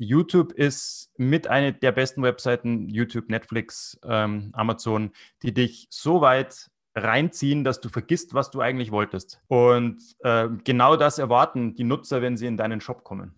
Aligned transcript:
YouTube 0.00 0.52
ist 0.52 1.12
mit 1.18 1.46
einer 1.46 1.72
der 1.72 1.92
besten 1.92 2.22
Webseiten, 2.22 2.88
YouTube, 2.88 3.28
Netflix, 3.28 4.00
ähm, 4.04 4.50
Amazon, 4.54 5.12
die 5.42 5.52
dich 5.52 5.86
so 5.90 6.20
weit 6.20 6.70
reinziehen, 6.94 7.64
dass 7.64 7.80
du 7.80 7.88
vergisst, 7.88 8.34
was 8.34 8.50
du 8.50 8.60
eigentlich 8.60 8.90
wolltest. 8.90 9.42
Und 9.46 9.98
äh, 10.20 10.48
genau 10.64 10.96
das 10.96 11.18
erwarten 11.18 11.74
die 11.74 11.84
Nutzer, 11.84 12.22
wenn 12.22 12.36
sie 12.36 12.46
in 12.46 12.56
deinen 12.56 12.80
Shop 12.80 13.04
kommen. 13.04 13.34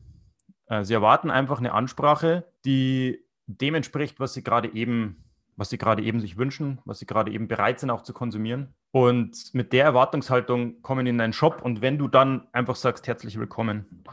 Äh, 0.66 0.84
sie 0.84 0.94
erwarten 0.94 1.30
einfach 1.30 1.58
eine 1.58 1.72
Ansprache, 1.72 2.44
die 2.64 3.24
dem 3.46 3.74
entspricht, 3.74 4.20
was 4.20 4.32
sie 4.32 4.44
gerade 4.44 4.72
eben, 4.72 5.24
was 5.56 5.70
sie 5.70 5.78
gerade 5.78 6.02
eben 6.02 6.20
sich 6.20 6.36
wünschen, 6.36 6.78
was 6.84 6.98
sie 6.98 7.06
gerade 7.06 7.32
eben 7.32 7.48
bereit 7.48 7.80
sind 7.80 7.90
auch 7.90 8.02
zu 8.02 8.12
konsumieren. 8.12 8.74
Und 8.90 9.54
mit 9.54 9.72
der 9.72 9.84
Erwartungshaltung 9.84 10.82
kommen 10.82 11.06
in 11.06 11.18
deinen 11.18 11.32
Shop 11.32 11.62
und 11.62 11.80
wenn 11.80 11.98
du 11.98 12.08
dann 12.08 12.46
einfach 12.52 12.76
sagst, 12.76 13.06
herzlich 13.06 13.38
willkommen, 13.38 14.04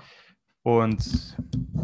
und 0.62 1.38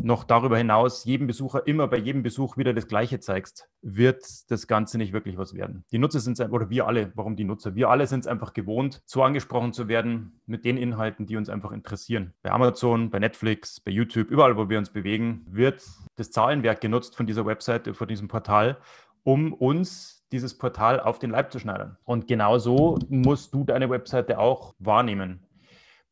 noch 0.04 0.24
darüber 0.24 0.58
hinaus 0.58 1.06
jedem 1.06 1.28
Besucher 1.28 1.66
immer 1.66 1.88
bei 1.88 1.98
jedem 1.98 2.24
Besuch 2.24 2.58
wieder 2.58 2.74
das 2.74 2.88
Gleiche 2.88 3.20
zeigst, 3.20 3.68
wird 3.82 4.24
das 4.52 4.68
Ganze 4.68 4.98
nicht 4.98 5.14
wirklich 5.14 5.38
was 5.38 5.54
werden. 5.54 5.86
Die 5.92 5.98
Nutzer 5.98 6.20
sind 6.20 6.40
es, 6.40 6.50
oder 6.50 6.70
wir 6.70 6.86
alle, 6.86 7.12
warum 7.16 7.36
die 7.36 7.46
Nutzer? 7.46 7.76
Wir 7.76 7.90
alle 7.90 8.06
sind 8.06 8.20
es 8.20 8.28
einfach 8.28 8.54
gewohnt, 8.54 9.02
so 9.06 9.24
angesprochen 9.24 9.74
zu 9.74 9.88
werden 9.88 10.40
mit 10.46 10.66
den 10.66 10.78
Inhalten, 10.78 11.26
die 11.26 11.38
uns 11.38 11.50
einfach 11.50 11.72
interessieren. 11.72 12.34
Bei 12.44 12.52
Amazon, 12.52 13.10
bei 13.10 13.20
Netflix, 13.20 13.80
bei 13.80 13.92
YouTube, 13.92 14.30
überall, 14.30 14.58
wo 14.58 14.70
wir 14.70 14.78
uns 14.78 14.90
bewegen, 14.90 15.46
wird 15.50 15.82
das 16.18 16.32
Zahlenwerk 16.32 16.82
genutzt 16.82 17.16
von 17.16 17.26
dieser 17.26 17.46
Webseite, 17.46 17.94
von 17.94 18.08
diesem 18.08 18.28
Portal, 18.28 18.78
um 19.26 19.54
uns 19.54 20.24
dieses 20.32 20.56
Portal 20.56 21.00
auf 21.00 21.18
den 21.18 21.32
Leib 21.32 21.52
zu 21.52 21.60
schneidern. 21.60 21.98
Und 22.06 22.28
genauso 22.28 23.00
musst 23.10 23.54
du 23.54 23.64
deine 23.64 23.90
Webseite 23.90 24.38
auch 24.38 24.76
wahrnehmen. 24.78 25.44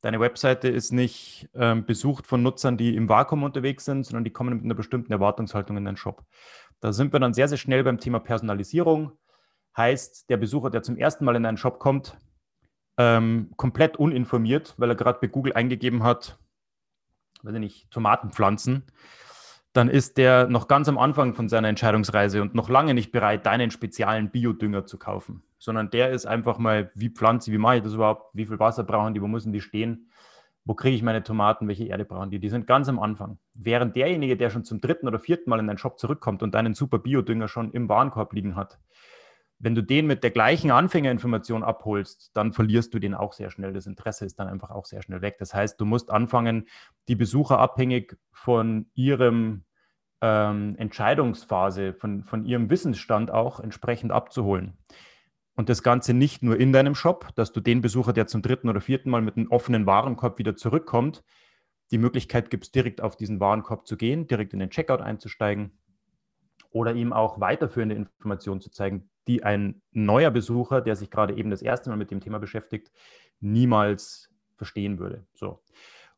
Deine 0.02 0.20
Webseite 0.20 0.68
ist 0.68 0.92
nicht 0.92 1.48
ähm, 1.54 1.86
besucht 1.86 2.26
von 2.26 2.42
Nutzern, 2.42 2.76
die 2.76 2.96
im 2.96 3.08
Vakuum 3.08 3.44
unterwegs 3.44 3.86
sind, 3.86 4.04
sondern 4.06 4.24
die 4.24 4.32
kommen 4.32 4.56
mit 4.56 4.66
einer 4.66 4.74
bestimmten 4.74 5.14
Erwartungshaltung 5.14 5.78
in 5.78 5.86
den 5.86 5.96
Shop. 5.96 6.26
Da 6.80 6.92
sind 6.92 7.14
wir 7.14 7.20
dann 7.20 7.36
sehr, 7.36 7.48
sehr 7.48 7.60
schnell 7.60 7.84
beim 7.84 8.00
Thema 8.00 8.20
Personalisierung. 8.20 9.12
Heißt, 9.78 10.30
der 10.30 10.38
Besucher, 10.38 10.72
der 10.72 10.82
zum 10.82 10.98
ersten 10.98 11.24
Mal 11.24 11.36
in 11.36 11.46
einen 11.46 11.58
Shop 11.58 11.80
kommt, 11.80 12.18
ähm, 12.98 13.52
komplett 13.58 13.98
uninformiert, 13.98 14.74
weil 14.78 14.90
er 14.90 14.96
gerade 14.96 15.20
bei 15.22 15.28
Google 15.28 15.54
eingegeben 15.54 16.04
hat, 16.04 16.40
weiß 17.44 17.54
ich 17.54 17.60
nicht, 17.60 17.92
Tomatenpflanzen, 17.92 18.86
dann 19.74 19.90
ist 19.90 20.18
der 20.18 20.48
noch 20.48 20.68
ganz 20.68 20.88
am 20.88 21.00
Anfang 21.00 21.34
von 21.34 21.50
seiner 21.50 21.68
Entscheidungsreise 21.68 22.42
und 22.42 22.54
noch 22.54 22.70
lange 22.70 22.94
nicht 22.94 23.12
bereit, 23.12 23.46
deinen 23.46 23.72
speziellen 23.72 24.30
Biodünger 24.30 24.86
zu 24.86 25.00
kaufen, 25.00 25.44
sondern 25.58 25.90
der 25.90 26.12
ist 26.12 26.28
einfach 26.28 26.60
mal, 26.60 26.92
wie 26.94 27.10
pflanze 27.10 27.52
wie 27.52 27.58
mache 27.58 27.78
ich 27.78 27.84
das 27.84 27.94
überhaupt, 27.94 28.30
wie 28.34 28.46
viel 28.46 28.60
Wasser 28.60 28.84
brauchen 28.84 29.16
die, 29.16 29.22
wo 29.22 29.28
müssen 29.28 29.52
die 29.52 29.62
stehen, 29.62 30.12
wo 30.64 30.76
kriege 30.76 30.96
ich 30.96 31.02
meine 31.02 31.24
Tomaten, 31.24 31.68
welche 31.68 31.86
Erde 31.86 32.06
brauchen 32.06 32.30
die, 32.30 32.40
die 32.40 32.50
sind 32.50 32.68
ganz 32.68 32.88
am 32.88 33.00
Anfang. 33.00 33.40
Während 33.56 33.96
derjenige, 33.96 34.38
der 34.38 34.52
schon 34.52 34.64
zum 34.64 34.80
dritten 34.80 35.08
oder 35.08 35.20
vierten 35.20 35.50
Mal 35.50 35.60
in 35.60 35.68
deinen 35.68 35.80
Shop 35.80 36.00
zurückkommt 36.00 36.44
und 36.44 36.54
deinen 36.54 36.76
super 36.76 37.00
Biodünger 37.00 37.48
schon 37.48 37.72
im 37.72 37.90
Warenkorb 37.90 38.34
liegen 38.34 38.56
hat, 38.56 38.80
wenn 39.64 39.76
du 39.76 39.82
den 39.82 40.08
mit 40.08 40.24
der 40.24 40.32
gleichen 40.32 40.72
Anfängerinformation 40.72 41.64
abholst, 41.64 42.32
dann 42.34 42.52
verlierst 42.52 42.94
du 42.94 43.00
den 43.00 43.14
auch 43.14 43.32
sehr 43.32 43.50
schnell. 43.50 43.72
Das 43.72 43.86
Interesse 43.86 44.26
ist 44.26 44.38
dann 44.38 44.50
einfach 44.50 44.72
auch 44.72 44.86
sehr 44.86 45.02
schnell 45.02 45.22
weg. 45.22 45.38
Das 45.40 45.54
heißt, 45.54 45.80
du 45.80 45.86
musst 45.86 46.12
anfangen, 46.12 46.68
die 47.08 47.16
Besucher 47.16 47.60
abhängig 47.60 48.18
von 48.34 48.88
ihrem 48.94 49.64
ähm, 50.20 50.76
Entscheidungsphase, 50.78 51.94
von, 51.94 52.26
von 52.26 52.44
ihrem 52.44 52.70
Wissensstand 52.70 53.32
auch 53.32 53.62
entsprechend 53.62 54.12
abzuholen. 54.12 54.78
Und 55.56 55.70
das 55.70 55.82
Ganze 55.82 56.14
nicht 56.14 56.44
nur 56.44 56.60
in 56.60 56.74
deinem 56.74 56.94
Shop, 56.94 57.30
dass 57.36 57.54
du 57.54 57.62
den 57.62 57.80
Besucher, 57.80 58.12
der 58.12 58.28
zum 58.28 58.42
dritten 58.42 58.68
oder 58.68 58.82
vierten 58.82 59.10
Mal 59.10 59.22
mit 59.22 59.38
einem 59.38 59.50
offenen 59.50 59.86
Warenkorb 59.86 60.40
wieder 60.40 60.58
zurückkommt, 60.58 61.24
die 61.92 62.00
Möglichkeit 62.00 62.50
gibst, 62.50 62.76
direkt 62.76 63.00
auf 63.00 63.16
diesen 63.16 63.40
Warenkorb 63.40 63.88
zu 63.88 63.96
gehen, 63.96 64.28
direkt 64.28 64.52
in 64.52 64.60
den 64.60 64.72
Checkout 64.72 65.00
einzusteigen 65.00 65.72
oder 66.72 66.94
ihm 66.94 67.14
auch 67.14 67.40
weiterführende 67.40 67.96
Informationen 67.96 68.60
zu 68.60 68.70
zeigen, 68.70 69.10
die 69.28 69.44
ein 69.44 69.82
neuer 69.92 70.32
Besucher, 70.32 70.82
der 70.82 70.96
sich 70.96 71.10
gerade 71.10 71.36
eben 71.36 71.50
das 71.50 71.62
erste 71.62 71.90
Mal 71.90 71.96
mit 71.96 72.12
dem 72.12 72.22
Thema 72.22 72.40
beschäftigt, 72.40 72.92
niemals 73.40 74.30
verstehen 74.56 75.00
würde. 75.00 75.26
So. 75.34 75.62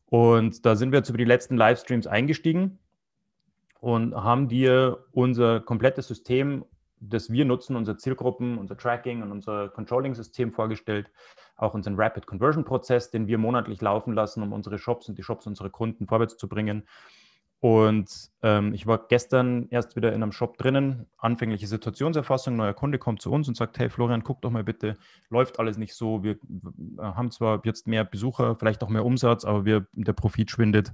Und 0.06 0.66
da 0.66 0.76
sind 0.76 0.92
wir 0.92 1.00
jetzt 1.00 1.10
über 1.10 1.18
die 1.18 1.26
letzten 1.26 1.58
Livestreams 1.58 2.08
eingestiegen 2.08 2.80
und 3.80 4.16
haben 4.16 4.48
dir 4.48 5.06
unser 5.12 5.60
komplettes 5.60 6.08
System, 6.08 6.66
das 7.00 7.32
wir 7.32 7.46
nutzen, 7.46 7.76
unsere 7.76 7.98
Zielgruppen, 7.98 8.58
unser 8.58 8.78
Tracking 8.78 9.22
und 9.22 9.32
unser 9.32 9.70
Controlling-System 9.70 10.52
vorgestellt, 10.52 11.12
auch 11.56 11.74
unseren 11.74 11.96
Rapid 11.96 12.26
Conversion-Prozess, 12.26 13.12
den 13.12 13.28
wir 13.28 13.38
monatlich 13.38 13.82
laufen 13.82 14.14
lassen, 14.14 14.44
um 14.44 14.54
unsere 14.54 14.78
Shops 14.78 15.10
und 15.10 15.18
die 15.18 15.24
Shops 15.24 15.48
unserer 15.48 15.70
Kunden 15.70 16.08
vorwärts 16.08 16.38
zu 16.38 16.48
bringen. 16.48 16.88
Und 17.66 18.30
ähm, 18.44 18.76
ich 18.76 18.86
war 18.86 19.08
gestern 19.08 19.68
erst 19.72 19.96
wieder 19.96 20.14
in 20.14 20.22
einem 20.22 20.32
Shop 20.32 20.56
drinnen, 20.56 21.08
anfängliche 21.18 21.66
Situationserfassung, 21.66 22.56
neuer 22.56 22.76
Kunde 22.76 23.00
kommt 23.00 23.24
zu 23.24 23.32
uns 23.32 23.48
und 23.48 23.58
sagt, 23.58 23.80
hey 23.80 23.90
Florian, 23.90 24.24
guck 24.24 24.40
doch 24.44 24.52
mal 24.52 24.64
bitte, 24.64 24.94
läuft 25.32 25.58
alles 25.58 25.76
nicht 25.76 25.96
so, 25.96 26.22
wir 26.22 26.38
haben 27.00 27.32
zwar 27.32 27.62
jetzt 27.66 27.88
mehr 27.88 28.04
Besucher, 28.04 28.56
vielleicht 28.56 28.84
auch 28.84 28.90
mehr 28.90 29.04
Umsatz, 29.04 29.46
aber 29.46 29.66
wir, 29.66 29.88
der 29.94 30.14
Profit 30.14 30.52
schwindet. 30.52 30.94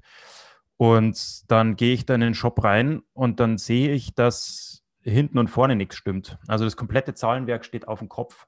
Und 0.78 1.52
dann 1.52 1.76
gehe 1.76 1.94
ich 1.94 2.06
da 2.06 2.16
in 2.16 2.22
den 2.22 2.36
Shop 2.36 2.64
rein 2.64 3.02
und 3.12 3.42
dann 3.42 3.58
sehe 3.58 3.92
ich, 3.92 4.16
dass 4.16 4.82
hinten 5.02 5.40
und 5.40 5.50
vorne 5.50 5.76
nichts 5.76 5.98
stimmt. 5.98 6.40
Also 6.48 6.64
das 6.64 6.78
komplette 6.78 7.14
Zahlenwerk 7.14 7.66
steht 7.66 7.86
auf 7.90 8.00
dem 8.00 8.08
Kopf. 8.08 8.48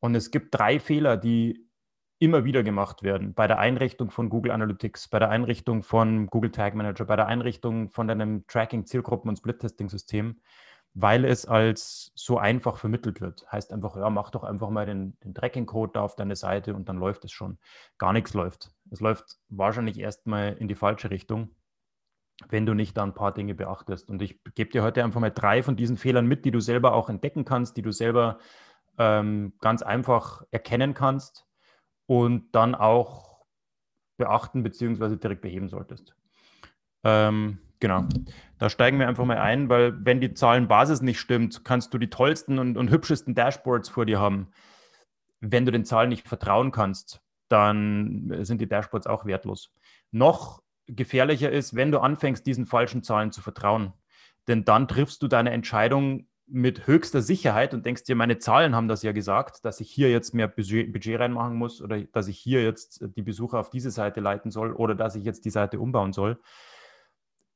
Und 0.00 0.14
es 0.16 0.30
gibt 0.30 0.54
drei 0.54 0.78
Fehler, 0.78 1.16
die 1.16 1.66
immer 2.22 2.44
wieder 2.44 2.62
gemacht 2.62 3.02
werden. 3.02 3.34
Bei 3.34 3.48
der 3.48 3.58
Einrichtung 3.58 4.12
von 4.12 4.28
Google 4.28 4.52
Analytics, 4.52 5.08
bei 5.08 5.18
der 5.18 5.30
Einrichtung 5.30 5.82
von 5.82 6.28
Google 6.28 6.52
Tag 6.52 6.76
Manager, 6.76 7.04
bei 7.04 7.16
der 7.16 7.26
Einrichtung 7.26 7.90
von 7.90 8.06
deinem 8.06 8.46
Tracking, 8.46 8.86
Zielgruppen 8.86 9.28
und 9.28 9.38
Split-Testing-System, 9.38 10.40
weil 10.94 11.24
es 11.24 11.46
als 11.46 12.12
so 12.14 12.38
einfach 12.38 12.76
vermittelt 12.76 13.20
wird. 13.20 13.50
Heißt 13.50 13.72
einfach, 13.72 13.96
ja, 13.96 14.08
mach 14.08 14.30
doch 14.30 14.44
einfach 14.44 14.70
mal 14.70 14.86
den, 14.86 15.18
den 15.24 15.34
Tracking-Code 15.34 15.94
da 15.94 16.02
auf 16.02 16.14
deine 16.14 16.36
Seite 16.36 16.76
und 16.76 16.88
dann 16.88 16.96
läuft 16.96 17.24
es 17.24 17.32
schon. 17.32 17.58
Gar 17.98 18.12
nichts 18.12 18.34
läuft. 18.34 18.70
Es 18.92 19.00
läuft 19.00 19.40
wahrscheinlich 19.48 19.98
erstmal 19.98 20.52
in 20.52 20.68
die 20.68 20.76
falsche 20.76 21.10
Richtung, 21.10 21.50
wenn 22.48 22.66
du 22.66 22.74
nicht 22.74 22.96
da 22.96 23.02
ein 23.02 23.14
paar 23.14 23.34
Dinge 23.34 23.56
beachtest. 23.56 24.08
Und 24.08 24.22
ich 24.22 24.38
gebe 24.54 24.70
dir 24.70 24.84
heute 24.84 25.02
einfach 25.02 25.20
mal 25.20 25.30
drei 25.30 25.64
von 25.64 25.74
diesen 25.74 25.96
Fehlern 25.96 26.26
mit, 26.26 26.44
die 26.44 26.52
du 26.52 26.60
selber 26.60 26.94
auch 26.94 27.08
entdecken 27.08 27.44
kannst, 27.44 27.76
die 27.76 27.82
du 27.82 27.90
selber 27.90 28.38
ähm, 28.96 29.54
ganz 29.58 29.82
einfach 29.82 30.44
erkennen 30.52 30.94
kannst 30.94 31.48
und 32.12 32.54
dann 32.54 32.74
auch 32.74 33.46
beachten 34.18 34.62
bzw. 34.62 35.16
direkt 35.16 35.40
beheben 35.40 35.70
solltest. 35.70 36.14
Ähm, 37.04 37.56
genau. 37.80 38.04
Da 38.58 38.68
steigen 38.68 38.98
wir 38.98 39.08
einfach 39.08 39.24
mal 39.24 39.38
ein, 39.38 39.70
weil 39.70 40.04
wenn 40.04 40.20
die 40.20 40.34
Zahlenbasis 40.34 41.00
nicht 41.00 41.18
stimmt, 41.18 41.64
kannst 41.64 41.94
du 41.94 41.98
die 41.98 42.10
tollsten 42.10 42.58
und, 42.58 42.76
und 42.76 42.90
hübschesten 42.90 43.34
Dashboards 43.34 43.88
vor 43.88 44.04
dir 44.04 44.20
haben. 44.20 44.48
Wenn 45.40 45.64
du 45.64 45.72
den 45.72 45.86
Zahlen 45.86 46.10
nicht 46.10 46.28
vertrauen 46.28 46.70
kannst, 46.70 47.22
dann 47.48 48.30
sind 48.44 48.60
die 48.60 48.68
Dashboards 48.68 49.06
auch 49.06 49.24
wertlos. 49.24 49.72
Noch 50.10 50.62
gefährlicher 50.86 51.50
ist, 51.50 51.74
wenn 51.76 51.92
du 51.92 52.00
anfängst, 52.00 52.46
diesen 52.46 52.66
falschen 52.66 53.02
Zahlen 53.02 53.32
zu 53.32 53.40
vertrauen. 53.40 53.94
Denn 54.48 54.66
dann 54.66 54.86
triffst 54.86 55.22
du 55.22 55.28
deine 55.28 55.52
Entscheidung 55.52 56.26
mit 56.52 56.86
höchster 56.86 57.22
Sicherheit 57.22 57.72
und 57.72 57.86
denkst 57.86 58.04
dir, 58.04 58.14
meine 58.14 58.38
Zahlen 58.38 58.76
haben 58.76 58.86
das 58.86 59.02
ja 59.02 59.12
gesagt, 59.12 59.64
dass 59.64 59.80
ich 59.80 59.90
hier 59.90 60.10
jetzt 60.10 60.34
mehr 60.34 60.48
Budget, 60.48 61.18
reinmachen 61.18 61.56
muss 61.56 61.80
oder 61.80 61.98
dass 62.02 62.28
ich 62.28 62.38
hier 62.38 62.62
jetzt 62.62 63.02
die 63.16 63.22
Besucher 63.22 63.58
auf 63.58 63.70
diese 63.70 63.90
Seite 63.90 64.20
leiten 64.20 64.50
soll 64.50 64.74
oder 64.74 64.94
dass 64.94 65.16
ich 65.16 65.24
jetzt 65.24 65.46
die 65.46 65.50
Seite 65.50 65.80
umbauen 65.80 66.12
soll. 66.12 66.38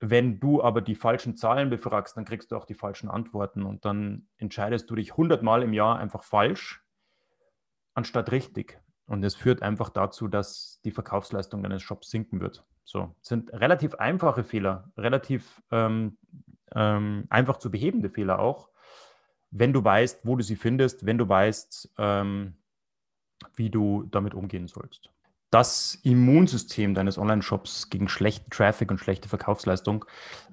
Wenn 0.01 0.41
du 0.41 0.63
aber 0.63 0.81
die 0.81 0.95
falschen 0.95 1.37
Zahlen 1.37 1.69
befragst, 1.69 2.17
dann 2.17 2.25
kriegst 2.25 2.51
du 2.53 2.57
auch 2.57 2.65
die 2.65 2.75
falschen 2.75 3.11
Antworten 3.11 3.65
und 3.65 3.85
dann 3.85 4.29
entscheidest 4.39 4.89
du 4.89 4.95
dich 4.95 5.15
hundertmal 5.15 5.63
im 5.63 5.75
Jahr 5.75 5.99
einfach 5.99 6.23
falsch, 6.25 6.83
anstatt 7.93 8.33
richtig. 8.33 8.81
Und 9.07 9.23
es 9.25 9.35
führt 9.35 9.63
einfach 9.63 9.91
dazu, 9.91 10.27
dass 10.27 10.81
die 10.85 10.91
Verkaufsleistung 10.91 11.63
deines 11.63 11.83
Shops 11.83 12.11
sinken 12.11 12.41
wird. 12.41 12.65
So, 12.85 13.15
sind 13.21 13.53
relativ 13.53 13.95
einfache 13.97 14.43
Fehler, 14.43 14.91
relativ 14.97 15.63
ähm, 15.71 16.17
ähm, 16.75 17.27
einfach 17.29 17.59
zu 17.59 17.71
behebende 17.71 18.09
Fehler 18.09 18.39
auch 18.39 18.71
wenn 19.59 19.73
du 19.73 19.83
weißt, 19.83 20.21
wo 20.25 20.37
du 20.37 20.43
sie 20.43 20.57
findest, 20.57 21.07
wenn 21.07 21.19
du 21.19 21.29
weißt, 21.29 21.95
ähm, 21.99 22.55
wie 23.55 23.71
du 23.71 24.05
damit 24.11 24.35
umgehen 24.35 24.67
sollst. 24.67 25.11
Das 25.51 25.95
Immunsystem 26.03 26.95
deines 26.95 27.19
Online-Shops 27.19 27.89
gegen 27.89 28.09
schlechten 28.09 28.51
Traffic 28.51 28.91
und 28.91 28.99
schlechte 28.99 29.29
Verkaufsleistung. 29.29 30.05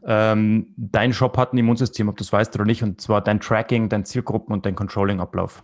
Ähm, 0.05 0.73
dein 0.77 1.13
Shop 1.13 1.35
hat 1.37 1.53
ein 1.53 1.57
Immunsystem, 1.57 2.09
ob 2.09 2.17
du 2.17 2.23
es 2.23 2.31
weißt 2.31 2.53
oder 2.55 2.65
nicht, 2.65 2.83
und 2.83 3.01
zwar 3.01 3.21
dein 3.21 3.39
Tracking, 3.39 3.89
dein 3.89 4.05
Zielgruppen 4.05 4.53
und 4.53 4.65
dein 4.65 4.75
Controlling-Ablauf. 4.75 5.63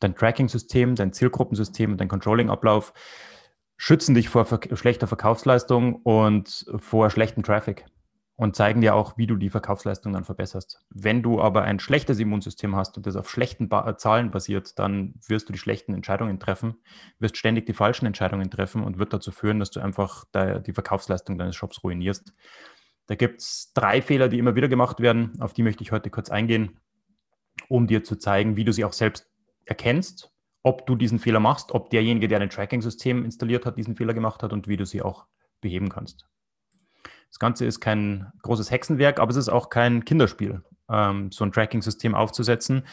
Dein 0.00 0.14
Tracking-System, 0.16 0.96
dein 0.96 1.12
Zielgruppensystem 1.12 1.92
und 1.92 2.00
dein 2.00 2.08
Controlling-Ablauf 2.08 2.92
schützen 3.76 4.14
dich 4.14 4.28
vor 4.28 4.44
ver 4.44 4.60
schlechter 4.74 5.06
Verkaufsleistung 5.06 5.96
und 6.02 6.66
vor 6.78 7.10
schlechtem 7.10 7.42
Traffic 7.42 7.86
und 8.36 8.56
zeigen 8.56 8.80
dir 8.80 8.94
auch, 8.94 9.16
wie 9.16 9.26
du 9.26 9.36
die 9.36 9.50
Verkaufsleistung 9.50 10.12
dann 10.12 10.24
verbesserst. 10.24 10.84
Wenn 10.90 11.22
du 11.22 11.40
aber 11.40 11.62
ein 11.62 11.78
schlechtes 11.78 12.18
Immunsystem 12.18 12.74
hast 12.74 12.96
und 12.96 13.06
das 13.06 13.14
auf 13.14 13.30
schlechten 13.30 13.68
ba 13.68 13.88
äh, 13.88 13.96
Zahlen 13.96 14.30
basiert, 14.30 14.78
dann 14.78 15.14
wirst 15.26 15.48
du 15.48 15.52
die 15.52 15.58
schlechten 15.58 15.94
Entscheidungen 15.94 16.40
treffen, 16.40 16.74
wirst 17.20 17.36
ständig 17.36 17.66
die 17.66 17.74
falschen 17.74 18.06
Entscheidungen 18.06 18.50
treffen 18.50 18.82
und 18.82 18.98
wird 18.98 19.12
dazu 19.12 19.30
führen, 19.30 19.60
dass 19.60 19.70
du 19.70 19.80
einfach 19.80 20.24
die 20.34 20.72
Verkaufsleistung 20.72 21.38
deines 21.38 21.54
Shops 21.54 21.84
ruinierst. 21.84 22.32
Da 23.06 23.14
gibt 23.14 23.40
es 23.40 23.72
drei 23.74 24.02
Fehler, 24.02 24.28
die 24.28 24.38
immer 24.38 24.56
wieder 24.56 24.68
gemacht 24.68 25.00
werden. 25.00 25.40
Auf 25.40 25.52
die 25.52 25.62
möchte 25.62 25.82
ich 25.82 25.92
heute 25.92 26.10
kurz 26.10 26.30
eingehen, 26.30 26.80
um 27.68 27.86
dir 27.86 28.02
zu 28.02 28.16
zeigen, 28.16 28.56
wie 28.56 28.64
du 28.64 28.72
sie 28.72 28.84
auch 28.84 28.92
selbst 28.92 29.30
erkennst, 29.64 30.32
ob 30.62 30.86
du 30.86 30.96
diesen 30.96 31.18
Fehler 31.18 31.40
machst, 31.40 31.72
ob 31.72 31.90
derjenige, 31.90 32.26
der 32.26 32.40
ein 32.40 32.50
Tracking-System 32.50 33.24
installiert 33.24 33.66
hat, 33.66 33.76
diesen 33.76 33.94
Fehler 33.94 34.14
gemacht 34.14 34.42
hat 34.42 34.52
und 34.52 34.66
wie 34.66 34.76
du 34.76 34.86
sie 34.86 35.02
auch 35.02 35.26
beheben 35.60 35.88
kannst. 35.88 36.26
Das 37.34 37.40
Ganze 37.40 37.64
ist 37.64 37.80
kein 37.80 38.30
großes 38.42 38.70
Hexenwerk, 38.70 39.18
aber 39.18 39.28
es 39.32 39.36
ist 39.36 39.48
auch 39.48 39.68
kein 39.68 40.04
Kinderspiel, 40.04 40.62
ähm, 40.88 41.32
so 41.32 41.44
ein 41.44 41.50
Tracking-System 41.50 42.14
aufzusetzen. 42.14 42.86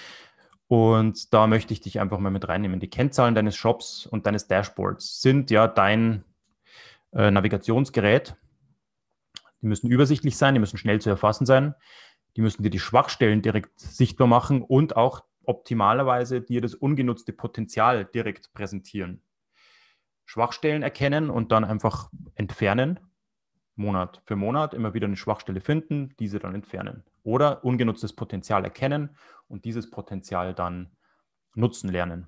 Und 0.66 1.32
da 1.32 1.46
möchte 1.46 1.74
ich 1.74 1.82
dich 1.82 2.00
einfach 2.00 2.18
mal 2.18 2.32
mit 2.32 2.48
reinnehmen. 2.48 2.80
Die 2.80 2.90
Kennzahlen 2.90 3.36
deines 3.36 3.56
Shops 3.56 4.08
und 4.08 4.26
deines 4.26 4.48
Dashboards 4.48 5.22
sind 5.22 5.52
ja 5.52 5.68
dein 5.68 6.24
äh, 7.14 7.30
Navigationsgerät. 7.30 8.36
Die 9.62 9.68
müssen 9.68 9.92
übersichtlich 9.92 10.36
sein, 10.36 10.56
die 10.56 10.60
müssen 10.60 10.80
schnell 10.80 11.00
zu 11.00 11.12
erfassen 11.12 11.46
sein. 11.46 11.76
Die 12.36 12.42
müssen 12.42 12.64
dir 12.64 12.72
die 12.72 12.80
Schwachstellen 12.80 13.44
direkt 13.44 13.80
sichtbar 13.80 14.26
machen 14.26 14.64
und 14.64 14.98
auch 14.98 15.24
optimalerweise 15.44 16.42
dir 16.42 16.62
das 16.62 16.74
ungenutzte 16.74 17.32
Potenzial 17.32 18.06
direkt 18.06 18.54
präsentieren. 18.54 19.22
Schwachstellen 20.26 20.82
erkennen 20.82 21.30
und 21.30 21.52
dann 21.52 21.64
einfach 21.64 22.10
entfernen 22.34 23.00
Monat 23.82 24.22
für 24.26 24.36
Monat 24.36 24.74
immer 24.74 24.94
wieder 24.94 25.08
eine 25.08 25.18
Schwachstelle 25.18 25.62
finden, 25.62 26.16
diese 26.20 26.40
dann 26.40 26.56
entfernen. 26.56 27.04
Oder 27.24 27.64
ungenutztes 27.64 28.14
Potenzial 28.14 28.64
erkennen 28.64 29.16
und 29.48 29.66
dieses 29.66 29.90
Potenzial 29.90 30.54
dann 30.54 30.92
nutzen 31.56 31.90
lernen. 31.90 32.28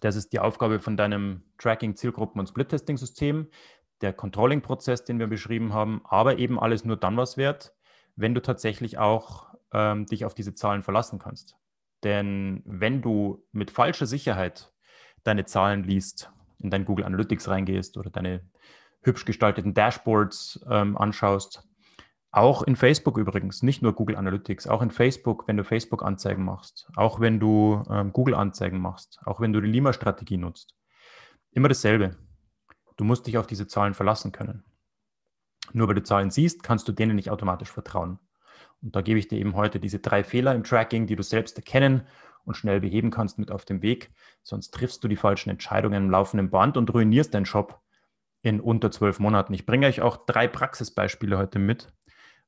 Das 0.00 0.16
ist 0.16 0.32
die 0.32 0.38
Aufgabe 0.38 0.80
von 0.80 0.96
deinem 0.96 1.42
Tracking, 1.58 1.96
Zielgruppen 1.96 2.40
und 2.40 2.48
Split-Testing-System, 2.48 3.48
der 4.00 4.12
Controlling-Prozess, 4.12 5.04
den 5.04 5.18
wir 5.18 5.26
beschrieben 5.26 5.72
haben, 5.72 6.02
aber 6.04 6.38
eben 6.38 6.58
alles 6.58 6.84
nur 6.84 6.96
dann 6.96 7.16
was 7.16 7.36
wert, 7.36 7.74
wenn 8.16 8.34
du 8.34 8.42
tatsächlich 8.42 8.98
auch 8.98 9.54
ähm, 9.72 10.06
dich 10.06 10.24
auf 10.24 10.34
diese 10.34 10.54
Zahlen 10.54 10.82
verlassen 10.82 11.18
kannst. 11.18 11.56
Denn 12.02 12.62
wenn 12.64 13.00
du 13.00 13.46
mit 13.52 13.70
falscher 13.70 14.06
Sicherheit 14.06 14.72
deine 15.22 15.44
Zahlen 15.44 15.84
liest, 15.84 16.32
in 16.58 16.70
dein 16.70 16.84
Google 16.84 17.04
Analytics 17.04 17.48
reingehst 17.48 17.96
oder 17.96 18.10
deine 18.10 18.48
hübsch 19.02 19.24
gestalteten 19.24 19.74
Dashboards 19.74 20.64
ähm, 20.70 20.96
anschaust. 20.96 21.68
Auch 22.30 22.62
in 22.62 22.76
Facebook 22.76 23.18
übrigens, 23.18 23.62
nicht 23.62 23.82
nur 23.82 23.92
Google 23.92 24.16
Analytics, 24.16 24.66
auch 24.66 24.80
in 24.80 24.90
Facebook, 24.90 25.46
wenn 25.46 25.58
du 25.58 25.64
Facebook-Anzeigen 25.64 26.44
machst, 26.44 26.88
auch 26.96 27.20
wenn 27.20 27.38
du 27.38 27.82
ähm, 27.90 28.12
Google-Anzeigen 28.12 28.80
machst, 28.80 29.20
auch 29.26 29.40
wenn 29.40 29.52
du 29.52 29.60
die 29.60 29.70
Lima-Strategie 29.70 30.38
nutzt. 30.38 30.74
Immer 31.50 31.68
dasselbe. 31.68 32.16
Du 32.96 33.04
musst 33.04 33.26
dich 33.26 33.36
auf 33.36 33.46
diese 33.46 33.66
Zahlen 33.66 33.92
verlassen 33.92 34.32
können. 34.32 34.64
Nur 35.74 35.88
weil 35.88 35.94
du 35.94 36.02
Zahlen 36.02 36.30
siehst, 36.30 36.62
kannst 36.62 36.88
du 36.88 36.92
denen 36.92 37.16
nicht 37.16 37.30
automatisch 37.30 37.70
vertrauen. 37.70 38.18
Und 38.80 38.96
da 38.96 39.02
gebe 39.02 39.18
ich 39.18 39.28
dir 39.28 39.38
eben 39.38 39.54
heute 39.54 39.78
diese 39.78 39.98
drei 39.98 40.24
Fehler 40.24 40.54
im 40.54 40.64
Tracking, 40.64 41.06
die 41.06 41.16
du 41.16 41.22
selbst 41.22 41.58
erkennen 41.58 42.06
und 42.44 42.56
schnell 42.56 42.80
beheben 42.80 43.10
kannst 43.10 43.38
mit 43.38 43.50
auf 43.50 43.66
dem 43.66 43.82
Weg. 43.82 44.10
Sonst 44.42 44.70
triffst 44.70 45.04
du 45.04 45.08
die 45.08 45.16
falschen 45.16 45.50
Entscheidungen 45.50 46.04
im 46.04 46.10
laufenden 46.10 46.48
Band 46.50 46.78
und 46.78 46.92
ruinierst 46.92 47.34
deinen 47.34 47.46
Shop 47.46 47.81
in 48.42 48.60
unter 48.60 48.90
zwölf 48.90 49.20
Monaten. 49.20 49.54
Ich 49.54 49.66
bringe 49.66 49.86
euch 49.86 50.00
auch 50.00 50.26
drei 50.26 50.48
Praxisbeispiele 50.48 51.38
heute 51.38 51.58
mit, 51.58 51.92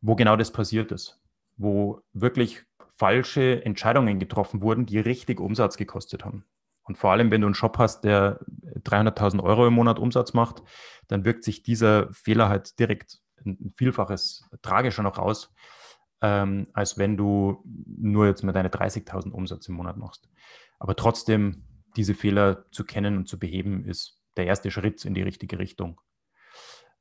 wo 0.01 0.17
genau 0.17 0.37
das 0.37 0.51
passiert 0.51 0.93
ist, 0.93 1.23
wo 1.57 2.03
wirklich 2.13 2.65
falsche 2.97 3.65
Entscheidungen 3.65 4.19
getroffen 4.19 4.61
wurden, 4.61 4.87
die 4.87 4.99
richtig 4.99 5.41
Umsatz 5.41 5.77
gekostet 5.77 6.25
haben. 6.25 6.45
Und 6.85 6.99
vor 6.99 7.13
allem, 7.13 7.31
wenn 7.31 7.41
du 7.41 7.47
einen 7.47 7.55
Shop 7.55 7.79
hast, 7.79 8.03
der 8.03 8.41
300.000 8.83 9.43
Euro 9.43 9.67
im 9.67 9.73
Monat 9.73 9.99
Umsatz 9.99 10.35
macht, 10.35 10.63
dann 11.09 11.25
wirkt 11.25 11.45
sich 11.45 11.63
dieser 11.63 12.13
Fehler 12.13 12.49
halt 12.49 12.79
direkt 12.79 13.21
ein 13.45 13.73
Vielfaches 13.77 14.49
tragischer 14.63 15.03
noch 15.03 15.19
aus, 15.19 15.53
ähm, 16.21 16.67
als 16.73 16.99
wenn 16.99 17.17
du 17.17 17.63
nur 17.87 18.27
jetzt 18.27 18.43
mal 18.43 18.53
deine 18.53 18.69
30.000 18.69 19.31
Umsatz 19.31 19.69
im 19.69 19.75
Monat 19.75 19.97
machst. 19.97 20.29
Aber 20.79 20.95
trotzdem, 20.97 21.65
diese 21.97 22.15
Fehler 22.15 22.71
zu 22.71 22.85
kennen 22.85 23.17
und 23.17 23.29
zu 23.29 23.39
beheben, 23.39 23.85
ist 23.85 24.21
der 24.37 24.47
erste 24.47 24.71
Schritt 24.71 25.05
in 25.05 25.15
die 25.15 25.23
richtige 25.23 25.59
Richtung. 25.59 26.01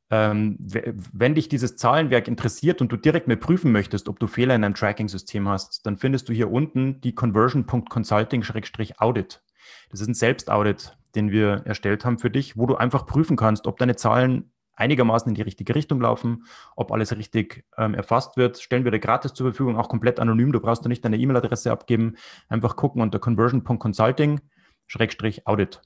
Ähm, 0.10 0.58
wenn 0.60 1.34
dich 1.34 1.48
dieses 1.50 1.76
Zahlenwerk 1.76 2.28
interessiert 2.28 2.82
und 2.82 2.92
du 2.92 2.98
direkt 2.98 3.28
mal 3.28 3.38
prüfen 3.38 3.72
möchtest, 3.72 4.10
ob 4.10 4.20
du 4.20 4.28
Fehler 4.28 4.54
in 4.54 4.64
einem 4.64 4.76
Tracking-System 4.76 5.48
hast, 5.48 5.84
dann 5.86 5.98
findest 5.98 6.30
du 6.30 6.34
hier 6.34 6.52
unten 6.52 7.02
die 7.02 7.16
conversion.consulting-audit. 7.16 9.42
Das 9.90 10.02
ist 10.02 10.08
ein 10.08 10.14
Selbstaudit, 10.14 10.96
den 11.16 11.32
wir 11.32 11.64
erstellt 11.66 12.06
haben 12.06 12.20
für 12.20 12.30
dich, 12.30 12.56
wo 12.58 12.68
du 12.68 12.76
einfach 12.76 13.08
prüfen 13.08 13.38
kannst, 13.38 13.66
ob 13.66 13.78
deine 13.78 13.96
Zahlen 13.96 14.52
einigermaßen 14.76 15.30
in 15.30 15.36
die 15.36 15.42
richtige 15.42 15.76
Richtung 15.76 16.02
laufen, 16.02 16.46
ob 16.76 16.92
alles 16.92 17.16
richtig 17.16 17.64
ähm, 17.78 17.94
erfasst 17.94 18.36
wird. 18.38 18.60
Stellen 18.60 18.84
wir 18.84 18.92
dir 18.92 19.00
gratis 19.00 19.34
zur 19.34 19.48
Verfügung, 19.48 19.78
auch 19.78 19.90
komplett 19.90 20.20
anonym. 20.20 20.52
Du 20.52 20.60
brauchst 20.60 20.86
da 20.86 20.90
nicht 20.90 21.06
deine 21.06 21.18
E-Mail-Adresse 21.18 21.72
abgeben. 21.72 22.16
Einfach 22.50 22.76
gucken 22.76 23.02
unter 23.02 23.20
conversion.consulting-audit. 23.20 25.82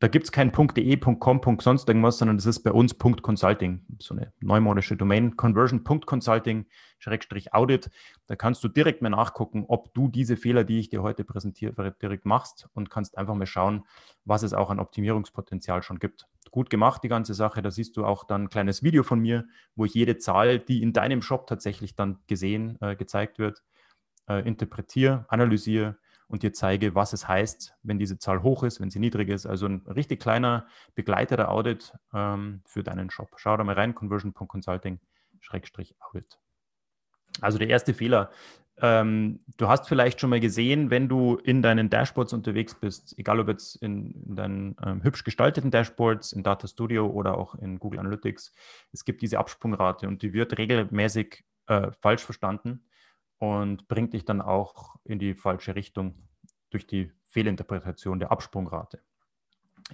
Da 0.00 0.08
gibt 0.08 0.24
es 0.24 0.32
kein 0.32 0.50
.de, 0.52 0.96
.com, 0.96 1.40
sonst 1.60 1.88
irgendwas, 1.88 2.18
sondern 2.18 2.36
das 2.36 2.46
ist 2.46 2.62
bei 2.62 2.72
uns 2.72 2.98
.consulting, 2.98 3.86
so 3.98 4.14
eine 4.14 4.32
neumodische 4.40 4.96
Domain, 4.96 5.36
conversion.consulting-audit. 5.36 7.90
Da 8.26 8.36
kannst 8.36 8.64
du 8.64 8.68
direkt 8.68 9.02
mal 9.02 9.10
nachgucken, 9.10 9.64
ob 9.68 9.92
du 9.94 10.08
diese 10.08 10.36
Fehler, 10.36 10.64
die 10.64 10.80
ich 10.80 10.88
dir 10.88 11.02
heute 11.02 11.24
präsentiere, 11.24 11.94
direkt 12.00 12.24
machst 12.26 12.68
und 12.74 12.90
kannst 12.90 13.18
einfach 13.18 13.34
mal 13.34 13.46
schauen, 13.46 13.84
was 14.24 14.42
es 14.42 14.54
auch 14.54 14.70
an 14.70 14.80
Optimierungspotenzial 14.80 15.82
schon 15.82 15.98
gibt. 15.98 16.26
Gut 16.50 16.70
gemacht, 16.70 17.04
die 17.04 17.08
ganze 17.08 17.34
Sache. 17.34 17.62
Da 17.62 17.70
siehst 17.70 17.96
du 17.96 18.04
auch 18.04 18.24
dann 18.24 18.44
ein 18.44 18.48
kleines 18.48 18.82
Video 18.82 19.02
von 19.02 19.20
mir, 19.20 19.44
wo 19.76 19.84
ich 19.84 19.94
jede 19.94 20.18
Zahl, 20.18 20.58
die 20.58 20.82
in 20.82 20.92
deinem 20.92 21.22
Shop 21.22 21.46
tatsächlich 21.46 21.94
dann 21.94 22.18
gesehen, 22.26 22.78
äh, 22.80 22.96
gezeigt 22.96 23.38
wird, 23.38 23.62
äh, 24.28 24.46
interpretiere, 24.46 25.26
analysiere 25.28 25.98
und 26.28 26.42
dir 26.42 26.52
zeige, 26.52 26.94
was 26.94 27.12
es 27.12 27.26
heißt, 27.28 27.74
wenn 27.82 27.98
diese 27.98 28.18
Zahl 28.18 28.42
hoch 28.42 28.62
ist, 28.62 28.80
wenn 28.80 28.88
sie 28.90 28.98
niedrig 28.98 29.28
ist. 29.28 29.44
Also 29.46 29.66
ein 29.66 29.82
richtig 29.86 30.20
kleiner 30.20 30.66
begleiteter 30.94 31.50
Audit 31.50 31.92
ähm, 32.12 32.62
für 32.66 32.82
deinen 32.82 33.10
Shop. 33.10 33.30
Schau 33.36 33.56
da 33.56 33.64
mal 33.64 33.74
rein, 33.74 33.94
conversion.consulting-audit. 33.94 36.38
Also 37.40 37.58
der 37.58 37.68
erste 37.68 37.94
Fehler. 37.94 38.30
Ähm, 38.78 39.38
du 39.56 39.68
hast 39.68 39.86
vielleicht 39.86 40.20
schon 40.20 40.30
mal 40.30 40.40
gesehen, 40.40 40.90
wenn 40.90 41.08
du 41.08 41.36
in 41.36 41.62
deinen 41.62 41.90
Dashboards 41.90 42.32
unterwegs 42.32 42.74
bist, 42.74 43.16
egal 43.18 43.38
ob 43.38 43.46
jetzt 43.48 43.76
in, 43.76 44.24
in 44.26 44.34
deinen 44.34 44.74
ähm, 44.84 45.04
hübsch 45.04 45.22
gestalteten 45.22 45.70
Dashboards, 45.70 46.32
in 46.32 46.42
Data 46.42 46.66
Studio 46.66 47.06
oder 47.06 47.38
auch 47.38 47.54
in 47.54 47.78
Google 47.78 48.00
Analytics, 48.00 48.52
es 48.92 49.04
gibt 49.04 49.22
diese 49.22 49.38
Absprungrate 49.38 50.08
und 50.08 50.22
die 50.22 50.32
wird 50.32 50.58
regelmäßig 50.58 51.44
äh, 51.68 51.92
falsch 51.92 52.24
verstanden 52.24 52.84
und 53.38 53.88
bringt 53.88 54.12
dich 54.12 54.24
dann 54.24 54.40
auch 54.40 54.96
in 55.04 55.18
die 55.18 55.34
falsche 55.34 55.74
Richtung 55.74 56.14
durch 56.70 56.86
die 56.86 57.12
Fehlinterpretation 57.24 58.18
der 58.18 58.32
Absprungrate. 58.32 59.00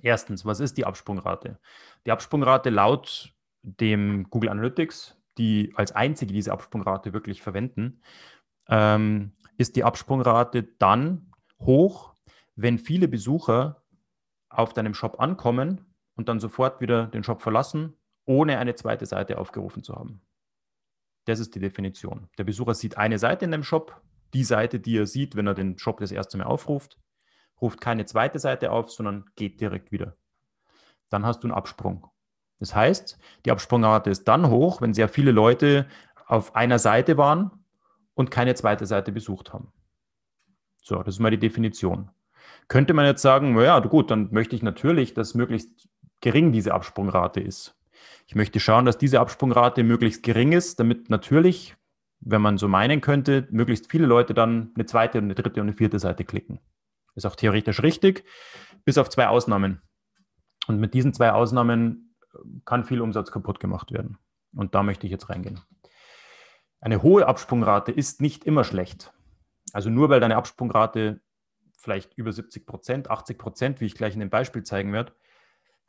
Erstens, 0.03 0.45
was 0.45 0.61
ist 0.61 0.79
die 0.79 0.87
Absprungrate? 0.87 1.59
Die 2.07 2.13
Absprungrate 2.13 2.71
laut 2.71 3.35
dem 3.63 4.29
Google 4.31 4.51
Analytics, 4.51 5.17
die 5.39 5.73
als 5.75 5.93
einzige 5.93 6.33
diese 6.33 6.53
Absprungrate 6.53 7.13
wirklich 7.13 7.43
verwenden, 7.43 8.01
ähm, 8.69 9.33
ist 9.59 9.77
die 9.77 9.85
Absprungrate 9.85 10.63
dann 10.79 11.33
hoch, 11.59 12.15
wenn 12.57 12.79
viele 12.79 13.09
Besucher 13.09 13.83
auf 14.49 14.73
deinem 14.73 14.95
Shop 14.95 15.21
ankommen 15.21 15.95
und 16.15 16.29
dann 16.29 16.41
sofort 16.41 16.81
wieder 16.81 17.07
den 17.07 17.25
Shop 17.25 17.41
verlassen, 17.41 17.95
ohne 18.25 18.59
eine 18.59 18.75
zweite 18.75 19.07
Seite 19.07 19.39
aufgerufen 19.39 19.83
zu 19.83 19.95
haben. 19.95 20.21
Das 21.31 21.39
ist 21.39 21.55
die 21.55 21.61
Definition. 21.61 22.27
Der 22.39 22.43
Besucher 22.43 22.75
sieht 22.75 22.99
eine 22.99 23.17
Seite 23.17 23.45
in 23.45 23.53
dem 23.53 23.63
Shop, 23.63 24.03
die 24.35 24.43
Seite, 24.43 24.81
die 24.81 24.99
er 24.99 25.07
sieht, 25.07 25.37
wenn 25.37 25.47
er 25.47 25.55
den 25.55 25.79
Shop 25.79 26.01
das 26.01 26.11
erste 26.11 26.37
Mal 26.37 26.43
aufruft, 26.43 26.99
ruft 27.61 27.81
keine 27.81 28.05
zweite 28.05 28.41
Seite 28.41 28.73
auf, 28.73 28.91
sondern 28.91 29.27
geht 29.37 29.61
direkt 29.61 29.93
wieder. 29.93 30.17
Dann 31.09 31.25
hast 31.25 31.45
du 31.45 31.47
einen 31.47 31.55
Absprung. 31.55 32.09
Das 32.59 32.75
heißt, 32.75 33.17
die 33.45 33.53
Absprungrate 33.53 34.11
ist 34.11 34.25
dann 34.27 34.51
hoch, 34.51 34.81
wenn 34.81 34.93
sehr 34.93 35.09
viele 35.09 35.31
Leute 35.31 35.87
auf 36.27 36.57
einer 36.57 36.81
Seite 36.81 37.17
waren 37.17 37.65
und 38.15 38.33
keine 38.33 38.57
zweite 38.57 38.87
Seite 38.87 39.13
besucht 39.13 39.53
haben. 39.53 39.73
So, 40.83 41.01
das 41.01 41.15
ist 41.15 41.21
mal 41.21 41.31
die 41.31 41.39
Definition. 41.39 42.11
Könnte 42.67 42.93
man 42.93 43.07
jetzt 43.07 43.23
sagen, 43.23 43.55
naja, 43.55 43.79
gut, 43.79 44.11
dann 44.11 44.33
möchte 44.33 44.57
ich 44.57 44.65
natürlich, 44.65 45.15
dass 45.15 45.35
möglichst 45.35 45.89
gering 46.21 46.51
diese 46.51 46.75
Absprungrate 46.75 47.39
ist. 47.39 47.80
Ich 48.27 48.35
möchte 48.35 48.61
schauen, 48.61 48.85
dass 48.85 48.99
diese 48.99 49.21
Absprungrate 49.21 49.83
möglichst 49.83 50.23
gering 50.23 50.53
ist, 50.53 50.79
damit 50.79 51.11
natürlich, 51.11 51.77
wenn 52.21 52.43
man 52.43 52.59
so 52.59 52.69
meinen 52.69 53.01
könnte, 53.01 53.49
möglichst 53.51 53.91
viele 53.91 54.07
Leute 54.07 54.35
dann 54.35 54.73
eine 54.75 54.87
zweite, 54.87 55.19
eine 55.19 55.35
dritte 55.35 55.61
und 55.61 55.69
eine 55.69 55.77
vierte 55.77 55.99
Seite 55.99 56.25
klicken. 56.25 56.61
Ist 57.15 57.27
auch 57.27 57.37
theoretisch 57.37 57.83
richtig, 57.83 58.25
bis 58.85 58.99
auf 58.99 59.09
zwei 59.09 59.29
Ausnahmen. 59.29 59.83
Und 60.67 60.79
mit 60.79 60.95
diesen 60.95 61.13
zwei 61.13 61.33
Ausnahmen 61.33 62.15
äh, 62.33 62.39
kann 62.65 62.85
viel 62.85 63.01
Umsatz 63.01 63.33
kaputt 63.33 63.61
gemacht 63.61 63.93
werden. 63.93 64.19
Und 64.55 64.75
da 64.75 64.83
möchte 64.83 65.07
ich 65.07 65.11
jetzt 65.11 65.29
reingehen. 65.29 65.61
Eine 66.81 67.03
hohe 67.03 67.27
Absprungrate 67.27 67.93
ist 67.93 68.21
nicht 68.21 68.45
immer 68.45 68.65
schlecht. 68.65 69.13
Also 69.73 69.91
nur 69.91 70.09
weil 70.09 70.21
deine 70.21 70.37
Absprungrate 70.37 71.21
vielleicht 71.77 72.15
über 72.17 72.33
70 72.33 72.67
Prozent, 72.67 73.11
80 73.11 73.39
Prozent, 73.39 73.81
wie 73.81 73.87
ich 73.87 73.95
gleich 73.95 74.15
in 74.15 74.21
dem 74.21 74.31
Beispiel 74.31 74.63
zeigen 74.63 74.93
werde, 74.93 75.13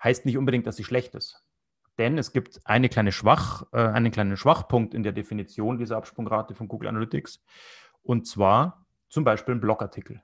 heißt 0.04 0.26
nicht 0.26 0.38
unbedingt, 0.38 0.68
dass 0.68 0.78
sie 0.78 0.84
schlecht 0.84 1.16
ist. 1.16 1.44
Denn 2.02 2.18
es 2.18 2.34
gibt 2.34 2.62
eine 2.66 2.90
kleine 2.90 3.12
Schwach, 3.12 3.68
äh, 3.74 3.78
einen 3.78 4.12
kleinen 4.12 4.36
Schwachpunkt 4.36 4.96
in 4.96 5.04
der 5.04 5.12
Definition 5.12 5.78
dieser 5.78 5.98
Absprungrate 5.98 6.56
von 6.56 6.68
Google 6.68 6.90
Analytics. 6.90 7.44
Und 8.02 8.26
zwar 8.26 8.88
zum 9.08 9.24
Beispiel 9.24 9.54
ein 9.54 9.62
Blogartikel. 9.62 10.24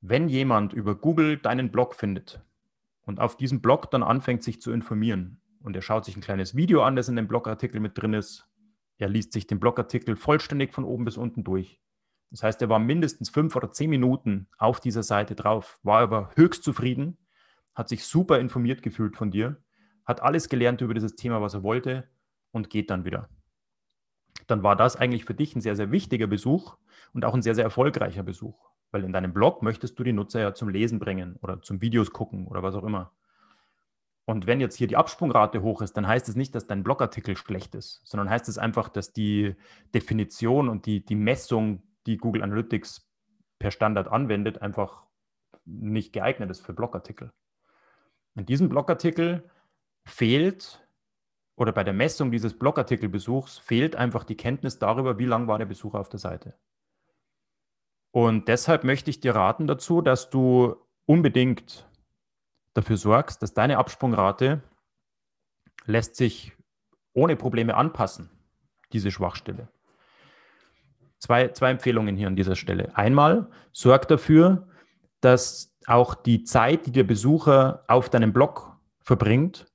Wenn 0.00 0.28
jemand 0.28 0.72
über 0.72 0.94
Google 0.94 1.38
deinen 1.38 1.72
Blog 1.72 1.96
findet 1.96 2.40
und 3.02 3.18
auf 3.18 3.36
diesem 3.36 3.60
Blog 3.60 3.90
dann 3.90 4.04
anfängt, 4.04 4.44
sich 4.44 4.62
zu 4.62 4.70
informieren 4.70 5.40
und 5.60 5.74
er 5.74 5.82
schaut 5.82 6.04
sich 6.04 6.16
ein 6.16 6.22
kleines 6.22 6.54
Video 6.54 6.84
an, 6.84 6.94
das 6.94 7.08
in 7.08 7.16
dem 7.16 7.26
Blogartikel 7.26 7.80
mit 7.80 8.00
drin 8.00 8.14
ist, 8.14 8.46
er 8.96 9.08
liest 9.08 9.32
sich 9.32 9.48
den 9.48 9.58
Blogartikel 9.58 10.14
vollständig 10.14 10.72
von 10.72 10.84
oben 10.84 11.04
bis 11.04 11.16
unten 11.16 11.42
durch. 11.42 11.80
Das 12.30 12.44
heißt, 12.44 12.62
er 12.62 12.68
war 12.68 12.78
mindestens 12.78 13.28
fünf 13.28 13.56
oder 13.56 13.72
zehn 13.72 13.90
Minuten 13.90 14.46
auf 14.56 14.78
dieser 14.78 15.02
Seite 15.02 15.34
drauf, 15.34 15.80
war 15.82 15.98
aber 15.98 16.30
höchst 16.36 16.62
zufrieden, 16.62 17.18
hat 17.74 17.88
sich 17.88 18.04
super 18.04 18.38
informiert 18.38 18.82
gefühlt 18.82 19.16
von 19.16 19.32
dir 19.32 19.60
hat 20.04 20.22
alles 20.22 20.48
gelernt 20.48 20.80
über 20.80 20.94
dieses 20.94 21.16
Thema, 21.16 21.40
was 21.40 21.54
er 21.54 21.62
wollte 21.62 22.08
und 22.52 22.70
geht 22.70 22.90
dann 22.90 23.04
wieder. 23.04 23.28
Dann 24.46 24.62
war 24.62 24.76
das 24.76 24.96
eigentlich 24.96 25.24
für 25.24 25.34
dich 25.34 25.54
ein 25.54 25.60
sehr, 25.60 25.76
sehr 25.76 25.92
wichtiger 25.92 26.26
Besuch 26.26 26.76
und 27.12 27.24
auch 27.24 27.34
ein 27.34 27.42
sehr, 27.42 27.54
sehr 27.54 27.64
erfolgreicher 27.64 28.22
Besuch. 28.22 28.70
Weil 28.90 29.04
in 29.04 29.12
deinem 29.12 29.32
Blog 29.32 29.62
möchtest 29.62 29.98
du 29.98 30.02
die 30.02 30.12
Nutzer 30.12 30.40
ja 30.40 30.54
zum 30.54 30.68
Lesen 30.68 30.98
bringen 30.98 31.36
oder 31.42 31.62
zum 31.62 31.80
Videos 31.80 32.12
gucken 32.12 32.46
oder 32.46 32.62
was 32.62 32.74
auch 32.74 32.84
immer. 32.84 33.12
Und 34.24 34.46
wenn 34.46 34.60
jetzt 34.60 34.76
hier 34.76 34.86
die 34.86 34.96
Absprungrate 34.96 35.62
hoch 35.62 35.82
ist, 35.82 35.96
dann 35.96 36.06
heißt 36.06 36.28
es 36.28 36.36
nicht, 36.36 36.54
dass 36.54 36.66
dein 36.66 36.84
Blogartikel 36.84 37.36
schlecht 37.36 37.74
ist, 37.74 38.00
sondern 38.04 38.30
heißt 38.30 38.48
es 38.48 38.58
einfach, 38.58 38.88
dass 38.88 39.12
die 39.12 39.56
Definition 39.94 40.68
und 40.68 40.86
die, 40.86 41.04
die 41.04 41.16
Messung, 41.16 41.82
die 42.06 42.16
Google 42.16 42.42
Analytics 42.42 43.08
per 43.58 43.70
Standard 43.70 44.08
anwendet, 44.08 44.62
einfach 44.62 45.04
nicht 45.64 46.12
geeignet 46.12 46.50
ist 46.50 46.60
für 46.60 46.72
Blogartikel. 46.72 47.32
In 48.36 48.46
diesem 48.46 48.68
Blogartikel 48.68 49.50
fehlt 50.10 50.84
oder 51.56 51.72
bei 51.72 51.84
der 51.84 51.92
Messung 51.92 52.30
dieses 52.30 52.58
Blogartikelbesuchs 52.58 53.58
fehlt 53.58 53.96
einfach 53.96 54.24
die 54.24 54.36
Kenntnis 54.36 54.78
darüber, 54.78 55.18
wie 55.18 55.26
lang 55.26 55.46
war 55.46 55.58
der 55.58 55.66
Besucher 55.66 56.00
auf 56.00 56.08
der 56.08 56.18
Seite. 56.18 56.54
Und 58.12 58.48
deshalb 58.48 58.84
möchte 58.84 59.10
ich 59.10 59.20
dir 59.20 59.34
raten 59.34 59.66
dazu, 59.66 60.00
dass 60.00 60.30
du 60.30 60.76
unbedingt 61.06 61.86
dafür 62.74 62.96
sorgst, 62.96 63.42
dass 63.42 63.54
deine 63.54 63.78
Absprungrate 63.78 64.62
lässt 65.86 66.16
sich 66.16 66.56
ohne 67.12 67.36
Probleme 67.36 67.76
anpassen, 67.76 68.30
diese 68.92 69.10
Schwachstelle. 69.10 69.68
Zwei, 71.18 71.48
zwei 71.48 71.70
Empfehlungen 71.70 72.16
hier 72.16 72.28
an 72.28 72.36
dieser 72.36 72.56
Stelle. 72.56 72.96
Einmal, 72.96 73.50
sorg 73.72 74.08
dafür, 74.08 74.68
dass 75.20 75.76
auch 75.86 76.14
die 76.14 76.44
Zeit, 76.44 76.86
die 76.86 76.92
der 76.92 77.04
Besucher 77.04 77.84
auf 77.88 78.08
deinem 78.08 78.32
Blog 78.32 78.76
verbringt, 79.00 79.66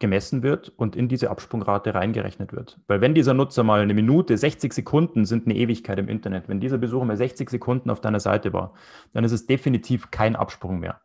gemessen 0.00 0.42
wird 0.42 0.70
und 0.70 0.96
in 0.96 1.08
diese 1.08 1.30
Absprungrate 1.30 1.94
reingerechnet 1.94 2.52
wird. 2.52 2.80
Weil 2.88 3.00
wenn 3.00 3.14
dieser 3.14 3.34
Nutzer 3.34 3.62
mal 3.62 3.80
eine 3.80 3.94
Minute, 3.94 4.36
60 4.36 4.72
Sekunden 4.72 5.24
sind 5.24 5.46
eine 5.46 5.56
Ewigkeit 5.56 5.98
im 5.98 6.08
Internet, 6.08 6.48
wenn 6.48 6.60
dieser 6.60 6.78
Besucher 6.78 7.04
mal 7.04 7.16
60 7.16 7.48
Sekunden 7.48 7.90
auf 7.90 8.00
deiner 8.00 8.20
Seite 8.20 8.52
war, 8.52 8.74
dann 9.12 9.24
ist 9.24 9.32
es 9.32 9.46
definitiv 9.46 10.10
kein 10.10 10.36
Absprung 10.36 10.80
mehr. 10.80 11.00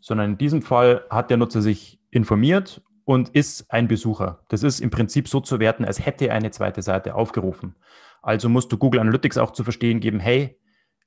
Sondern 0.00 0.32
in 0.32 0.38
diesem 0.38 0.62
Fall 0.62 1.04
hat 1.10 1.30
der 1.30 1.38
Nutzer 1.38 1.62
sich 1.62 2.00
informiert 2.10 2.82
und 3.04 3.30
ist 3.30 3.70
ein 3.72 3.88
Besucher. 3.88 4.44
Das 4.48 4.62
ist 4.62 4.80
im 4.80 4.90
Prinzip 4.90 5.28
so 5.28 5.40
zu 5.40 5.60
werten, 5.60 5.84
als 5.84 6.04
hätte 6.04 6.28
er 6.28 6.34
eine 6.34 6.50
zweite 6.50 6.82
Seite 6.82 7.14
aufgerufen. 7.14 7.74
Also 8.22 8.48
musst 8.48 8.70
du 8.70 8.78
Google 8.78 9.00
Analytics 9.00 9.38
auch 9.38 9.52
zu 9.52 9.64
verstehen 9.64 10.00
geben, 10.00 10.20
hey, 10.20 10.58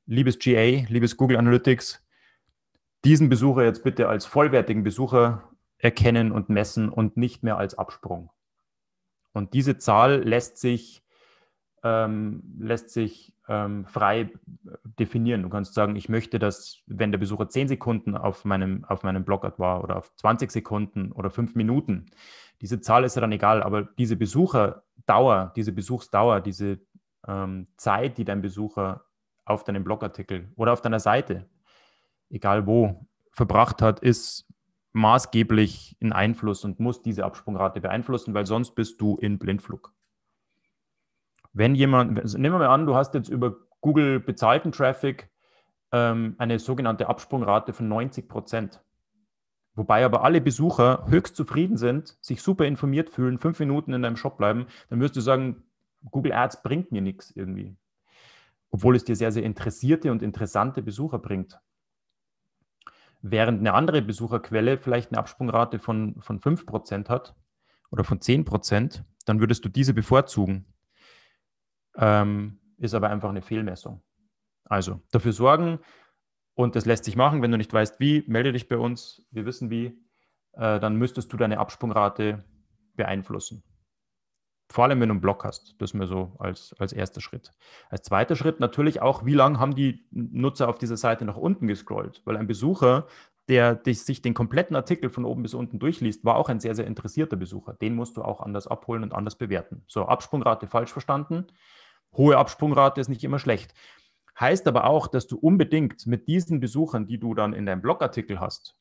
liebes 0.05 0.39
GA, 0.39 0.85
liebes 0.89 1.15
Google 1.15 1.37
Analytics, 1.37 2.02
diesen 3.05 3.29
Besucher 3.29 3.63
jetzt 3.63 3.83
bitte 3.83 4.07
als 4.07 4.25
vollwertigen 4.25 4.83
Besucher 4.83 5.43
erkennen 5.77 6.31
und 6.31 6.49
messen 6.49 6.89
und 6.89 7.17
nicht 7.17 7.43
mehr 7.43 7.57
als 7.57 7.77
Absprung. 7.77 8.29
Und 9.33 9.53
diese 9.53 9.77
Zahl 9.77 10.23
lässt 10.23 10.57
sich, 10.57 11.03
ähm, 11.83 12.43
lässt 12.59 12.91
sich 12.91 13.35
ähm, 13.49 13.85
frei 13.85 14.31
definieren. 14.99 15.43
Du 15.43 15.49
kannst 15.49 15.73
sagen, 15.73 15.95
ich 15.95 16.07
möchte, 16.07 16.39
dass, 16.39 16.81
wenn 16.85 17.11
der 17.11 17.19
Besucher 17.19 17.49
10 17.49 17.67
Sekunden 17.67 18.15
auf 18.15 18.45
meinem, 18.45 18.85
auf 18.85 19.03
meinem 19.03 19.25
Blogart 19.25 19.59
war 19.59 19.83
oder 19.83 19.97
auf 19.97 20.15
20 20.15 20.51
Sekunden 20.51 21.11
oder 21.11 21.29
5 21.29 21.55
Minuten, 21.55 22.05
diese 22.61 22.79
Zahl 22.79 23.03
ist 23.03 23.15
ja 23.15 23.21
dann 23.21 23.33
egal, 23.33 23.61
aber 23.61 23.83
diese 23.83 24.15
Besucherdauer, 24.15 25.51
diese 25.55 25.73
Besuchsdauer, 25.73 26.39
diese 26.39 26.79
ähm, 27.27 27.67
Zeit, 27.75 28.17
die 28.17 28.23
dein 28.23 28.41
Besucher 28.41 29.03
auf 29.43 29.65
deinem 29.65 29.83
Blogartikel 29.83 30.53
oder 30.55 30.71
auf 30.71 30.79
deiner 30.79 31.01
Seite 31.01 31.49
egal 32.33 32.67
wo, 32.67 33.05
verbracht 33.31 33.81
hat, 33.81 33.99
ist 33.99 34.45
maßgeblich 34.91 35.95
in 35.99 36.11
Einfluss 36.11 36.65
und 36.65 36.79
muss 36.79 37.01
diese 37.01 37.25
Absprungrate 37.25 37.81
beeinflussen, 37.81 38.33
weil 38.33 38.45
sonst 38.45 38.75
bist 38.75 38.99
du 39.01 39.17
in 39.17 39.39
Blindflug. 39.39 39.93
Wenn 41.53 41.75
jemand, 41.75 42.13
nehmen 42.33 42.55
wir 42.55 42.59
mal 42.59 42.67
an, 42.67 42.85
du 42.85 42.95
hast 42.95 43.13
jetzt 43.13 43.29
über 43.29 43.55
Google 43.81 44.19
bezahlten 44.19 44.71
Traffic 44.71 45.29
ähm, 45.91 46.35
eine 46.37 46.59
sogenannte 46.59 47.07
Absprungrate 47.07 47.73
von 47.73 47.87
90 47.87 48.27
Prozent. 48.27 48.83
Wobei 49.75 50.05
aber 50.05 50.23
alle 50.23 50.41
Besucher 50.41 51.05
höchst 51.07 51.35
zufrieden 51.35 51.77
sind, 51.77 52.15
sich 52.21 52.41
super 52.41 52.65
informiert 52.65 53.09
fühlen, 53.09 53.39
fünf 53.39 53.59
Minuten 53.59 53.93
in 53.93 54.03
deinem 54.03 54.17
Shop 54.17 54.37
bleiben, 54.37 54.67
dann 54.89 54.99
wirst 54.99 55.15
du 55.15 55.21
sagen, 55.21 55.63
Google 56.11 56.33
Ads 56.33 56.61
bringt 56.61 56.91
mir 56.91 57.01
nichts 57.01 57.31
irgendwie. 57.31 57.75
Obwohl 58.69 58.95
es 58.95 59.03
dir 59.03 59.15
sehr, 59.15 59.31
sehr 59.31 59.43
interessierte 59.43 60.11
und 60.11 60.21
interessante 60.21 60.81
Besucher 60.81 61.19
bringt. 61.19 61.59
Während 63.25 63.61
eine 63.61 63.73
andere 63.73 64.01
Besucherquelle 64.01 64.77
vielleicht 64.77 65.11
eine 65.11 65.17
Absprungrate 65.17 65.79
von, 65.79 66.21
von 66.21 66.41
5% 66.41 67.07
hat 67.07 67.35
oder 67.89 68.03
von 68.03 68.19
10%, 68.19 69.03
dann 69.25 69.39
würdest 69.39 69.63
du 69.63 69.69
diese 69.69 69.93
bevorzugen. 69.93 70.65
Ähm, 71.95 72.59
ist 72.77 72.93
aber 72.93 73.09
einfach 73.09 73.29
eine 73.29 73.41
Fehlmessung. 73.41 74.03
Also 74.65 75.01
dafür 75.11 75.31
sorgen, 75.31 75.79
und 76.53 76.75
das 76.75 76.85
lässt 76.85 77.05
sich 77.05 77.15
machen, 77.15 77.41
wenn 77.41 77.51
du 77.51 77.57
nicht 77.57 77.73
weißt, 77.73 77.99
wie, 78.01 78.25
melde 78.27 78.51
dich 78.51 78.67
bei 78.67 78.77
uns, 78.77 79.25
wir 79.31 79.45
wissen 79.45 79.69
wie, 79.69 79.97
äh, 80.51 80.79
dann 80.81 80.97
müsstest 80.97 81.31
du 81.31 81.37
deine 81.37 81.59
Absprungrate 81.59 82.43
beeinflussen. 82.95 83.63
Vor 84.73 84.85
allem, 84.85 85.01
wenn 85.01 85.09
du 85.09 85.13
einen 85.13 85.21
Blog 85.21 85.43
hast. 85.43 85.75
Das 85.77 85.91
ist 85.91 85.93
mir 85.93 86.07
so 86.07 86.35
als, 86.39 86.75
als 86.79 86.93
erster 86.93 87.21
Schritt. 87.21 87.51
Als 87.91 88.01
zweiter 88.01 88.35
Schritt 88.35 88.59
natürlich 88.59 89.03
auch, 89.03 89.23
wie 89.23 89.35
lange 89.35 89.59
haben 89.59 89.75
die 89.75 90.07
Nutzer 90.09 90.67
auf 90.67 90.79
dieser 90.79 90.97
Seite 90.97 91.25
nach 91.25 91.37
unten 91.37 91.67
gescrollt? 91.67 92.23
Weil 92.25 92.37
ein 92.37 92.47
Besucher, 92.47 93.05
der 93.47 93.79
sich 93.85 94.23
den 94.23 94.33
kompletten 94.33 94.75
Artikel 94.75 95.11
von 95.11 95.25
oben 95.25 95.43
bis 95.43 95.53
unten 95.53 95.77
durchliest, 95.77 96.25
war 96.25 96.37
auch 96.37 96.49
ein 96.49 96.59
sehr, 96.59 96.73
sehr 96.73 96.87
interessierter 96.87 97.35
Besucher. 97.35 97.75
Den 97.75 97.93
musst 97.93 98.17
du 98.17 98.23
auch 98.23 98.41
anders 98.41 98.65
abholen 98.65 99.03
und 99.03 99.13
anders 99.13 99.37
bewerten. 99.37 99.83
So, 99.85 100.07
Absprungrate 100.07 100.65
falsch 100.65 100.91
verstanden. 100.91 101.45
Hohe 102.17 102.37
Absprungrate 102.37 102.99
ist 102.99 103.09
nicht 103.09 103.23
immer 103.23 103.37
schlecht. 103.37 103.75
Heißt 104.39 104.67
aber 104.67 104.85
auch, 104.85 105.05
dass 105.05 105.27
du 105.27 105.37
unbedingt 105.37 106.07
mit 106.07 106.27
diesen 106.27 106.59
Besuchern, 106.59 107.05
die 107.05 107.19
du 107.19 107.35
dann 107.35 107.53
in 107.53 107.67
deinem 107.67 107.83
Blogartikel 107.83 108.39
hast, 108.39 108.75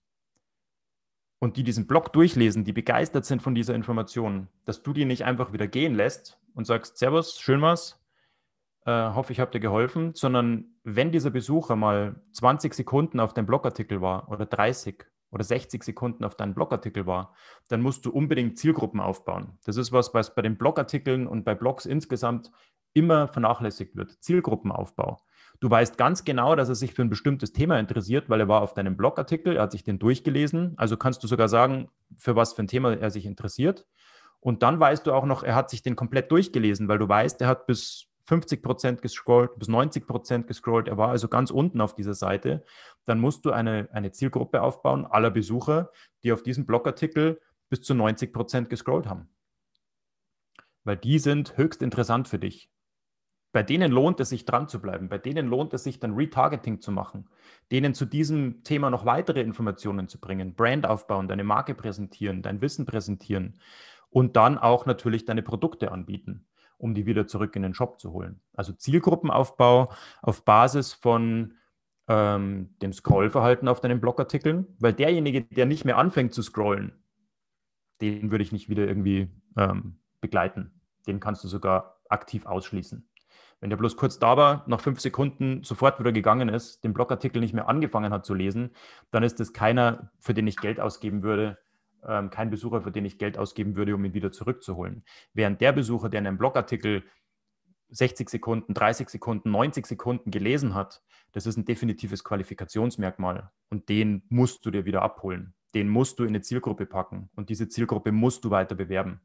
und 1.42 1.56
die 1.56 1.64
diesen 1.64 1.88
Blog 1.88 2.12
durchlesen, 2.12 2.62
die 2.62 2.72
begeistert 2.72 3.24
sind 3.24 3.42
von 3.42 3.52
dieser 3.52 3.74
Information, 3.74 4.46
dass 4.64 4.84
du 4.84 4.92
die 4.92 5.04
nicht 5.04 5.24
einfach 5.24 5.52
wieder 5.52 5.66
gehen 5.66 5.96
lässt 5.96 6.38
und 6.54 6.68
sagst, 6.68 6.98
Servus, 6.98 7.40
schön 7.40 7.60
was, 7.60 8.00
äh, 8.86 8.92
hoffe, 8.92 9.32
ich 9.32 9.40
habe 9.40 9.50
dir 9.50 9.58
geholfen, 9.58 10.14
sondern 10.14 10.66
wenn 10.84 11.10
dieser 11.10 11.30
Besucher 11.30 11.74
mal 11.74 12.14
20 12.30 12.72
Sekunden 12.74 13.18
auf 13.18 13.34
deinem 13.34 13.46
Blogartikel 13.46 14.00
war 14.00 14.28
oder 14.30 14.46
30 14.46 15.04
oder 15.32 15.42
60 15.42 15.82
Sekunden 15.82 16.22
auf 16.22 16.36
deinem 16.36 16.54
Blogartikel 16.54 17.06
war, 17.06 17.34
dann 17.66 17.80
musst 17.80 18.06
du 18.06 18.12
unbedingt 18.12 18.56
Zielgruppen 18.56 19.00
aufbauen. 19.00 19.58
Das 19.64 19.76
ist 19.76 19.90
was, 19.90 20.14
was 20.14 20.36
bei 20.36 20.42
den 20.42 20.56
Blogartikeln 20.56 21.26
und 21.26 21.42
bei 21.42 21.56
Blogs 21.56 21.86
insgesamt 21.86 22.52
immer 22.92 23.26
vernachlässigt 23.26 23.96
wird. 23.96 24.12
Zielgruppenaufbau. 24.22 25.20
Du 25.62 25.70
weißt 25.70 25.96
ganz 25.96 26.24
genau, 26.24 26.56
dass 26.56 26.68
er 26.68 26.74
sich 26.74 26.92
für 26.92 27.02
ein 27.02 27.08
bestimmtes 27.08 27.52
Thema 27.52 27.78
interessiert, 27.78 28.28
weil 28.28 28.40
er 28.40 28.48
war 28.48 28.62
auf 28.62 28.74
deinem 28.74 28.96
Blogartikel, 28.96 29.54
er 29.54 29.62
hat 29.62 29.70
sich 29.70 29.84
den 29.84 30.00
durchgelesen. 30.00 30.74
Also 30.76 30.96
kannst 30.96 31.22
du 31.22 31.28
sogar 31.28 31.48
sagen, 31.48 31.88
für 32.16 32.34
was 32.34 32.54
für 32.54 32.64
ein 32.64 32.66
Thema 32.66 32.96
er 32.96 33.12
sich 33.12 33.26
interessiert. 33.26 33.86
Und 34.40 34.64
dann 34.64 34.80
weißt 34.80 35.06
du 35.06 35.12
auch 35.12 35.24
noch, 35.24 35.44
er 35.44 35.54
hat 35.54 35.70
sich 35.70 35.80
den 35.80 35.94
komplett 35.94 36.32
durchgelesen, 36.32 36.88
weil 36.88 36.98
du 36.98 37.08
weißt, 37.08 37.40
er 37.42 37.46
hat 37.46 37.68
bis 37.68 38.08
50 38.22 38.60
Prozent 38.60 39.02
gescrollt, 39.02 39.56
bis 39.56 39.68
90 39.68 40.04
Prozent 40.04 40.48
gescrollt, 40.48 40.88
er 40.88 40.98
war 40.98 41.10
also 41.10 41.28
ganz 41.28 41.52
unten 41.52 41.80
auf 41.80 41.94
dieser 41.94 42.14
Seite, 42.14 42.64
dann 43.04 43.20
musst 43.20 43.44
du 43.44 43.52
eine, 43.52 43.88
eine 43.92 44.10
Zielgruppe 44.10 44.62
aufbauen 44.62 45.06
aller 45.06 45.30
Besucher, 45.30 45.92
die 46.24 46.32
auf 46.32 46.42
diesen 46.42 46.66
Blogartikel 46.66 47.40
bis 47.68 47.82
zu 47.82 47.94
90 47.94 48.32
Prozent 48.32 48.68
gescrollt 48.68 49.06
haben. 49.06 49.28
Weil 50.82 50.96
die 50.96 51.20
sind 51.20 51.56
höchst 51.56 51.82
interessant 51.82 52.26
für 52.26 52.40
dich. 52.40 52.71
Bei 53.52 53.62
denen 53.62 53.92
lohnt 53.92 54.18
es 54.20 54.30
sich 54.30 54.46
dran 54.46 54.66
zu 54.66 54.80
bleiben. 54.80 55.08
Bei 55.08 55.18
denen 55.18 55.46
lohnt 55.46 55.74
es 55.74 55.84
sich 55.84 56.00
dann 56.00 56.14
Retargeting 56.14 56.80
zu 56.80 56.90
machen, 56.90 57.28
denen 57.70 57.94
zu 57.94 58.06
diesem 58.06 58.64
Thema 58.64 58.90
noch 58.90 59.04
weitere 59.04 59.42
Informationen 59.42 60.08
zu 60.08 60.18
bringen, 60.18 60.54
Brand 60.54 60.86
aufbauen, 60.86 61.28
deine 61.28 61.44
Marke 61.44 61.74
präsentieren, 61.74 62.42
dein 62.42 62.62
Wissen 62.62 62.86
präsentieren 62.86 63.58
und 64.08 64.36
dann 64.36 64.58
auch 64.58 64.86
natürlich 64.86 65.26
deine 65.26 65.42
Produkte 65.42 65.92
anbieten, 65.92 66.46
um 66.78 66.94
die 66.94 67.04
wieder 67.04 67.26
zurück 67.26 67.54
in 67.54 67.62
den 67.62 67.74
Shop 67.74 68.00
zu 68.00 68.12
holen. 68.12 68.40
Also 68.54 68.72
Zielgruppenaufbau 68.72 69.92
auf 70.22 70.44
Basis 70.46 70.94
von 70.94 71.54
ähm, 72.08 72.74
dem 72.80 72.92
Scrollverhalten 72.92 73.68
auf 73.68 73.80
deinen 73.80 74.00
Blogartikeln, 74.00 74.66
weil 74.78 74.94
derjenige, 74.94 75.42
der 75.42 75.66
nicht 75.66 75.84
mehr 75.84 75.98
anfängt 75.98 76.32
zu 76.32 76.42
scrollen, 76.42 76.92
den 78.00 78.30
würde 78.30 78.42
ich 78.42 78.52
nicht 78.52 78.68
wieder 78.68 78.86
irgendwie 78.86 79.28
ähm, 79.56 79.98
begleiten. 80.20 80.80
Den 81.06 81.20
kannst 81.20 81.44
du 81.44 81.48
sogar 81.48 82.00
aktiv 82.08 82.46
ausschließen. 82.46 83.08
Wenn 83.62 83.70
der 83.70 83.76
bloß 83.76 83.96
kurz 83.96 84.18
da 84.18 84.36
war, 84.36 84.64
nach 84.66 84.80
fünf 84.80 84.98
Sekunden 84.98 85.62
sofort 85.62 86.00
wieder 86.00 86.10
gegangen 86.10 86.48
ist, 86.48 86.82
den 86.82 86.92
Blogartikel 86.92 87.40
nicht 87.40 87.54
mehr 87.54 87.68
angefangen 87.68 88.12
hat 88.12 88.26
zu 88.26 88.34
lesen, 88.34 88.72
dann 89.12 89.22
ist 89.22 89.38
das 89.38 89.52
keiner, 89.52 90.10
für 90.18 90.34
den 90.34 90.48
ich 90.48 90.56
Geld 90.56 90.80
ausgeben 90.80 91.22
würde, 91.22 91.58
ähm, 92.04 92.30
kein 92.30 92.50
Besucher, 92.50 92.82
für 92.82 92.90
den 92.90 93.04
ich 93.04 93.18
Geld 93.18 93.38
ausgeben 93.38 93.76
würde, 93.76 93.94
um 93.94 94.04
ihn 94.04 94.14
wieder 94.14 94.32
zurückzuholen. 94.32 95.04
Während 95.32 95.60
der 95.60 95.70
Besucher, 95.70 96.08
der 96.08 96.18
einen 96.18 96.38
Blogartikel 96.38 97.04
60 97.90 98.30
Sekunden, 98.30 98.74
30 98.74 99.08
Sekunden, 99.08 99.52
90 99.52 99.86
Sekunden 99.86 100.32
gelesen 100.32 100.74
hat, 100.74 101.00
das 101.30 101.46
ist 101.46 101.56
ein 101.56 101.64
definitives 101.64 102.24
Qualifikationsmerkmal 102.24 103.52
und 103.70 103.88
den 103.88 104.24
musst 104.28 104.66
du 104.66 104.72
dir 104.72 104.86
wieder 104.86 105.02
abholen. 105.02 105.54
Den 105.76 105.88
musst 105.88 106.18
du 106.18 106.24
in 106.24 106.30
eine 106.30 106.40
Zielgruppe 106.40 106.84
packen 106.84 107.30
und 107.36 107.48
diese 107.48 107.68
Zielgruppe 107.68 108.10
musst 108.10 108.44
du 108.44 108.50
weiter 108.50 108.74
bewerben. 108.74 109.20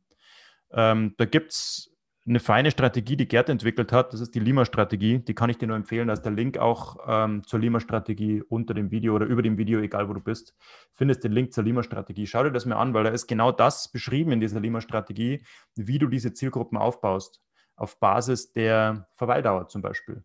Ähm, 0.69 1.15
da 1.17 1.25
gibt 1.25 1.53
es 1.53 1.96
eine 2.27 2.39
feine 2.41 2.71
Strategie, 2.71 3.15
die 3.15 3.27
Gerd 3.27 3.47
entwickelt 3.47 3.93
hat. 3.93 4.11
Das 4.11 4.19
ist 4.19 4.35
die 4.35 4.39
Lima-Strategie. 4.39 5.19
Die 5.19 5.33
kann 5.33 5.49
ich 5.49 5.57
dir 5.57 5.67
nur 5.67 5.77
empfehlen. 5.77 6.07
Da 6.07 6.13
ist 6.13 6.23
der 6.23 6.33
Link 6.33 6.57
auch 6.57 6.97
ähm, 7.07 7.43
zur 7.45 7.59
Lima-Strategie 7.59 8.43
unter 8.49 8.73
dem 8.73 8.91
Video 8.91 9.15
oder 9.15 9.25
über 9.25 9.41
dem 9.41 9.57
Video, 9.57 9.79
egal 9.79 10.09
wo 10.09 10.13
du 10.13 10.19
bist. 10.19 10.53
Findest 10.93 11.23
den 11.23 11.31
Link 11.31 11.53
zur 11.53 11.63
Lima-Strategie. 11.63 12.27
Schau 12.27 12.43
dir 12.43 12.51
das 12.51 12.65
mal 12.65 12.75
an, 12.75 12.93
weil 12.93 13.05
da 13.05 13.11
ist 13.11 13.27
genau 13.27 13.53
das 13.53 13.89
beschrieben 13.89 14.33
in 14.33 14.41
dieser 14.41 14.59
Lima-Strategie, 14.59 15.43
wie 15.75 15.99
du 15.99 16.07
diese 16.07 16.33
Zielgruppen 16.33 16.77
aufbaust. 16.77 17.41
Auf 17.77 17.99
Basis 17.99 18.51
der 18.51 19.07
Verweildauer 19.13 19.69
zum 19.69 19.81
Beispiel. 19.81 20.23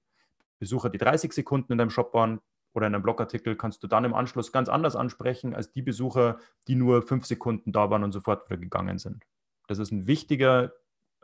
Besucher, 0.59 0.90
die 0.90 0.99
30 0.99 1.32
Sekunden 1.32 1.73
in 1.73 1.78
deinem 1.78 1.90
Shop 1.90 2.14
waren 2.14 2.40
oder 2.73 2.88
in 2.88 2.94
einem 2.94 3.02
Blogartikel, 3.02 3.54
kannst 3.54 3.82
du 3.82 3.87
dann 3.87 4.04
im 4.04 4.14
Anschluss 4.14 4.50
ganz 4.50 4.68
anders 4.68 4.97
ansprechen 4.97 5.54
als 5.54 5.71
die 5.71 5.82
Besucher, 5.82 6.38
die 6.66 6.75
nur 6.75 7.02
fünf 7.02 7.26
Sekunden 7.26 7.71
da 7.71 7.90
waren 7.90 8.02
und 8.02 8.12
sofort 8.12 8.49
wieder 8.49 8.59
gegangen 8.59 8.99
sind. 8.99 9.25
Das 9.68 9.78
ist 9.78 9.92
ein 9.92 10.06
wichtiger 10.06 10.73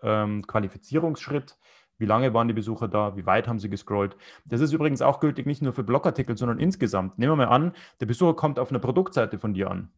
ähm, 0.03 0.47
Qualifizierungsschritt. 0.47 1.57
Wie 1.99 2.07
lange 2.07 2.33
waren 2.33 2.47
die 2.47 2.55
Besucher 2.55 2.87
da? 2.87 3.17
Wie 3.17 3.27
weit 3.27 3.49
haben 3.49 3.59
sie 3.59 3.69
gescrollt? 3.69 4.17
Das 4.45 4.61
ist 4.61 4.73
übrigens 4.73 5.03
auch 5.03 5.19
gültig 5.19 5.47
nicht 5.47 5.63
nur 5.63 5.73
für 5.73 5.83
Blogartikel, 5.83 6.39
sondern 6.39 6.61
insgesamt. 6.61 7.19
Nehmen 7.19 7.33
wir 7.33 7.47
mal 7.47 7.53
an, 7.53 7.73
der 8.01 8.07
Besucher 8.07 8.35
kommt 8.35 8.59
auf 8.59 8.71
einer 8.71 8.79
Produktseite 8.79 9.39
von 9.39 9.53
dir 9.53 9.71
an. 9.71 9.91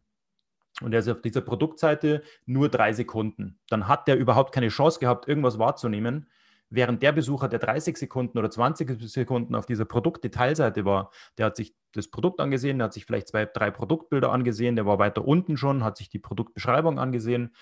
Und 0.81 0.93
er 0.93 0.99
ist 0.99 1.09
auf 1.09 1.21
dieser 1.21 1.41
Produktseite 1.41 2.23
nur 2.45 2.69
drei 2.69 2.93
Sekunden. 2.93 3.59
Dann 3.69 3.87
hat 3.87 4.07
der 4.07 4.17
überhaupt 4.17 4.53
keine 4.53 4.69
Chance 4.69 4.99
gehabt, 4.99 5.27
irgendwas 5.27 5.59
wahrzunehmen. 5.59 6.27
Während 6.73 7.03
der 7.03 7.11
Besucher, 7.11 7.49
der 7.49 7.59
30 7.59 7.97
Sekunden 7.97 8.37
oder 8.37 8.49
20 8.49 8.97
Sekunden 9.11 9.55
auf 9.55 9.65
dieser 9.65 9.83
Produktdetailseite 9.85 10.85
war, 10.85 11.11
der 11.37 11.47
hat 11.47 11.57
sich 11.57 11.75
das 11.91 12.07
Produkt 12.07 12.39
angesehen, 12.39 12.79
der 12.79 12.85
hat 12.85 12.93
sich 12.93 13.05
vielleicht 13.05 13.27
zwei, 13.27 13.45
drei 13.45 13.69
Produktbilder 13.69 14.31
angesehen, 14.31 14.77
der 14.77 14.85
war 14.85 14.97
weiter 14.97 15.27
unten 15.27 15.57
schon, 15.57 15.83
hat 15.83 15.97
sich 15.97 16.07
die 16.07 16.19
Produktbeschreibung 16.19 16.97
angesehen 16.97 17.53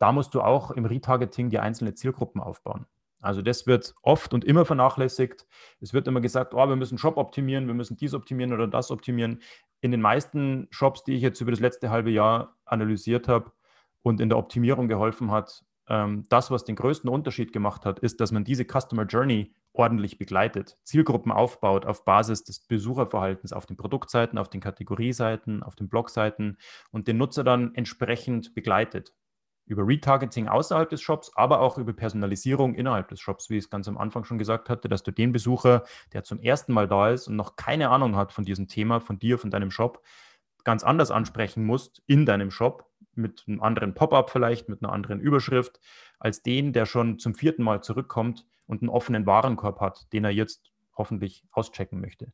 da 0.00 0.12
musst 0.12 0.34
du 0.34 0.40
auch 0.40 0.72
im 0.72 0.86
Retargeting 0.86 1.50
die 1.50 1.60
einzelnen 1.60 1.94
Zielgruppen 1.94 2.40
aufbauen. 2.40 2.86
Also 3.20 3.42
das 3.42 3.66
wird 3.66 3.94
oft 4.02 4.32
und 4.32 4.44
immer 4.44 4.64
vernachlässigt. 4.64 5.46
Es 5.80 5.92
wird 5.92 6.08
immer 6.08 6.22
gesagt, 6.22 6.54
oh, 6.54 6.68
wir 6.68 6.76
müssen 6.76 6.96
Shop 6.96 7.18
optimieren, 7.18 7.66
wir 7.66 7.74
müssen 7.74 7.98
dies 7.98 8.14
optimieren 8.14 8.52
oder 8.54 8.66
das 8.66 8.90
optimieren. 8.90 9.42
In 9.82 9.90
den 9.90 10.00
meisten 10.00 10.68
Shops, 10.70 11.04
die 11.04 11.12
ich 11.12 11.22
jetzt 11.22 11.40
über 11.40 11.50
das 11.50 11.60
letzte 11.60 11.90
halbe 11.90 12.10
Jahr 12.10 12.56
analysiert 12.64 13.28
habe 13.28 13.52
und 14.02 14.20
in 14.20 14.30
der 14.30 14.38
Optimierung 14.38 14.88
geholfen 14.88 15.30
hat, 15.30 15.64
ähm, 15.88 16.24
das, 16.30 16.50
was 16.50 16.64
den 16.64 16.76
größten 16.76 17.10
Unterschied 17.10 17.52
gemacht 17.52 17.84
hat, 17.84 17.98
ist, 17.98 18.20
dass 18.20 18.32
man 18.32 18.44
diese 18.44 18.64
Customer 18.64 19.04
Journey 19.04 19.54
ordentlich 19.74 20.16
begleitet, 20.16 20.78
Zielgruppen 20.84 21.30
aufbaut 21.30 21.84
auf 21.84 22.04
Basis 22.06 22.42
des 22.44 22.60
Besucherverhaltens 22.60 23.52
auf 23.52 23.66
den 23.66 23.76
Produktseiten, 23.76 24.38
auf 24.38 24.48
den 24.48 24.60
Kategorieseiten, 24.60 25.62
auf 25.62 25.76
den 25.76 25.88
Blogseiten 25.88 26.58
und 26.90 27.06
den 27.06 27.18
Nutzer 27.18 27.44
dann 27.44 27.74
entsprechend 27.74 28.54
begleitet 28.54 29.12
über 29.70 29.86
Retargeting 29.86 30.48
außerhalb 30.48 30.90
des 30.90 31.00
Shops, 31.00 31.30
aber 31.36 31.60
auch 31.60 31.78
über 31.78 31.92
Personalisierung 31.92 32.74
innerhalb 32.74 33.08
des 33.08 33.20
Shops, 33.20 33.50
wie 33.50 33.56
ich 33.56 33.64
es 33.64 33.70
ganz 33.70 33.86
am 33.86 33.98
Anfang 33.98 34.24
schon 34.24 34.36
gesagt 34.36 34.68
hatte, 34.68 34.88
dass 34.88 35.04
du 35.04 35.12
den 35.12 35.30
Besucher, 35.30 35.84
der 36.12 36.24
zum 36.24 36.40
ersten 36.40 36.72
Mal 36.72 36.88
da 36.88 37.10
ist 37.10 37.28
und 37.28 37.36
noch 37.36 37.54
keine 37.54 37.90
Ahnung 37.90 38.16
hat 38.16 38.32
von 38.32 38.44
diesem 38.44 38.66
Thema, 38.66 39.00
von 39.00 39.20
dir, 39.20 39.38
von 39.38 39.50
deinem 39.50 39.70
Shop, 39.70 40.02
ganz 40.64 40.82
anders 40.82 41.12
ansprechen 41.12 41.64
musst 41.64 42.02
in 42.06 42.26
deinem 42.26 42.50
Shop, 42.50 42.90
mit 43.14 43.44
einem 43.46 43.62
anderen 43.62 43.94
Pop-up 43.94 44.30
vielleicht, 44.30 44.68
mit 44.68 44.82
einer 44.82 44.92
anderen 44.92 45.20
Überschrift, 45.20 45.78
als 46.18 46.42
den, 46.42 46.72
der 46.72 46.84
schon 46.84 47.20
zum 47.20 47.34
vierten 47.34 47.62
Mal 47.62 47.80
zurückkommt 47.80 48.46
und 48.66 48.82
einen 48.82 48.90
offenen 48.90 49.24
Warenkorb 49.24 49.80
hat, 49.80 50.12
den 50.12 50.24
er 50.24 50.30
jetzt 50.30 50.72
hoffentlich 50.96 51.44
auschecken 51.52 52.00
möchte. 52.00 52.32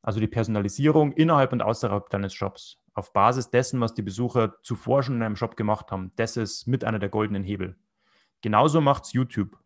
Also 0.00 0.20
die 0.20 0.26
Personalisierung 0.26 1.12
innerhalb 1.12 1.52
und 1.52 1.62
außerhalb 1.62 2.08
deines 2.08 2.32
Shops 2.32 2.81
auf 2.94 3.12
Basis 3.12 3.50
dessen, 3.50 3.80
was 3.80 3.94
die 3.94 4.02
Besucher 4.02 4.56
zuvor 4.62 5.02
schon 5.02 5.16
in 5.16 5.22
einem 5.22 5.36
Shop 5.36 5.56
gemacht 5.56 5.90
haben, 5.90 6.12
das 6.16 6.36
ist 6.36 6.66
mit 6.66 6.84
einer 6.84 6.98
der 6.98 7.08
goldenen 7.08 7.44
Hebel. 7.44 7.76
Genauso 8.42 8.80
macht 8.80 9.04
es 9.04 9.12
YouTube. 9.12 9.58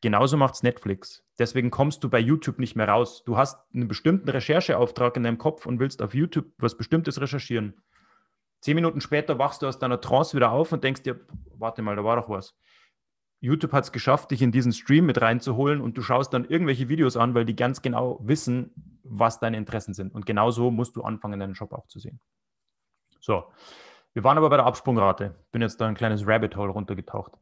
Genauso 0.00 0.36
macht 0.36 0.54
es 0.54 0.62
Netflix. 0.62 1.24
Deswegen 1.38 1.70
kommst 1.70 2.02
du 2.04 2.10
bei 2.10 2.18
YouTube 2.18 2.58
nicht 2.58 2.76
mehr 2.76 2.88
raus. 2.88 3.24
Du 3.24 3.36
hast 3.36 3.58
einen 3.74 3.88
bestimmten 3.88 4.28
Rechercheauftrag 4.28 5.16
in 5.16 5.22
deinem 5.22 5.38
Kopf 5.38 5.66
und 5.66 5.80
willst 5.80 6.02
auf 6.02 6.14
YouTube 6.14 6.46
was 6.58 6.76
Bestimmtes 6.76 7.20
recherchieren. 7.20 7.74
Zehn 8.60 8.74
Minuten 8.74 9.00
später 9.00 9.38
wachst 9.38 9.62
du 9.62 9.66
aus 9.66 9.78
deiner 9.78 10.00
Trance 10.00 10.34
wieder 10.36 10.50
auf 10.50 10.72
und 10.72 10.82
denkst 10.82 11.02
dir, 11.02 11.20
warte 11.54 11.82
mal, 11.82 11.96
da 11.96 12.04
war 12.04 12.16
doch 12.16 12.28
was. 12.28 12.56
YouTube 13.40 13.72
hat 13.72 13.84
es 13.84 13.92
geschafft, 13.92 14.30
dich 14.30 14.42
in 14.42 14.50
diesen 14.50 14.72
Stream 14.72 15.06
mit 15.06 15.20
reinzuholen 15.20 15.80
und 15.80 15.96
du 15.96 16.02
schaust 16.02 16.32
dann 16.32 16.46
irgendwelche 16.46 16.88
Videos 16.88 17.16
an, 17.16 17.34
weil 17.34 17.44
die 17.44 17.54
ganz 17.54 17.82
genau 17.82 18.18
wissen, 18.22 19.00
was 19.04 19.40
deine 19.40 19.56
Interessen 19.56 19.94
sind. 19.94 20.14
Und 20.14 20.26
genauso 20.26 20.70
musst 20.70 20.96
du 20.96 21.02
anfangen, 21.02 21.38
deinen 21.38 21.54
Shop 21.54 21.72
auch 21.72 21.86
zu 21.86 21.98
sehen. 21.98 22.18
So, 23.26 23.42
wir 24.12 24.22
waren 24.22 24.38
aber 24.38 24.50
bei 24.50 24.56
der 24.56 24.66
Absprungrate. 24.66 25.34
Bin 25.50 25.60
jetzt 25.60 25.80
da 25.80 25.88
ein 25.88 25.96
kleines 25.96 26.28
Rabbit 26.28 26.54
Hole 26.54 26.70
runtergetaucht. 26.70 27.32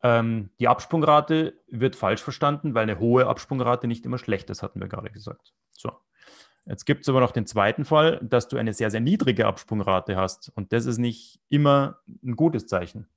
Ähm, 0.00 0.50
die 0.60 0.68
Absprungrate 0.68 1.60
wird 1.66 1.96
falsch 1.96 2.22
verstanden, 2.22 2.74
weil 2.74 2.84
eine 2.84 3.00
hohe 3.00 3.26
Absprungrate 3.26 3.88
nicht 3.88 4.06
immer 4.06 4.18
schlecht 4.18 4.48
ist, 4.50 4.62
hatten 4.62 4.78
wir 4.78 4.86
gerade 4.86 5.10
gesagt. 5.10 5.52
So. 5.72 5.90
Jetzt 6.66 6.84
gibt 6.84 7.02
es 7.02 7.08
aber 7.08 7.18
noch 7.18 7.32
den 7.32 7.46
zweiten 7.46 7.84
Fall, 7.84 8.20
dass 8.22 8.46
du 8.46 8.56
eine 8.58 8.72
sehr, 8.74 8.92
sehr 8.92 9.00
niedrige 9.00 9.48
Absprungrate 9.48 10.14
hast. 10.14 10.50
Und 10.54 10.72
das 10.72 10.86
ist 10.86 10.98
nicht 10.98 11.40
immer 11.48 11.98
ein 12.22 12.36
gutes 12.36 12.68
Zeichen. 12.68 13.08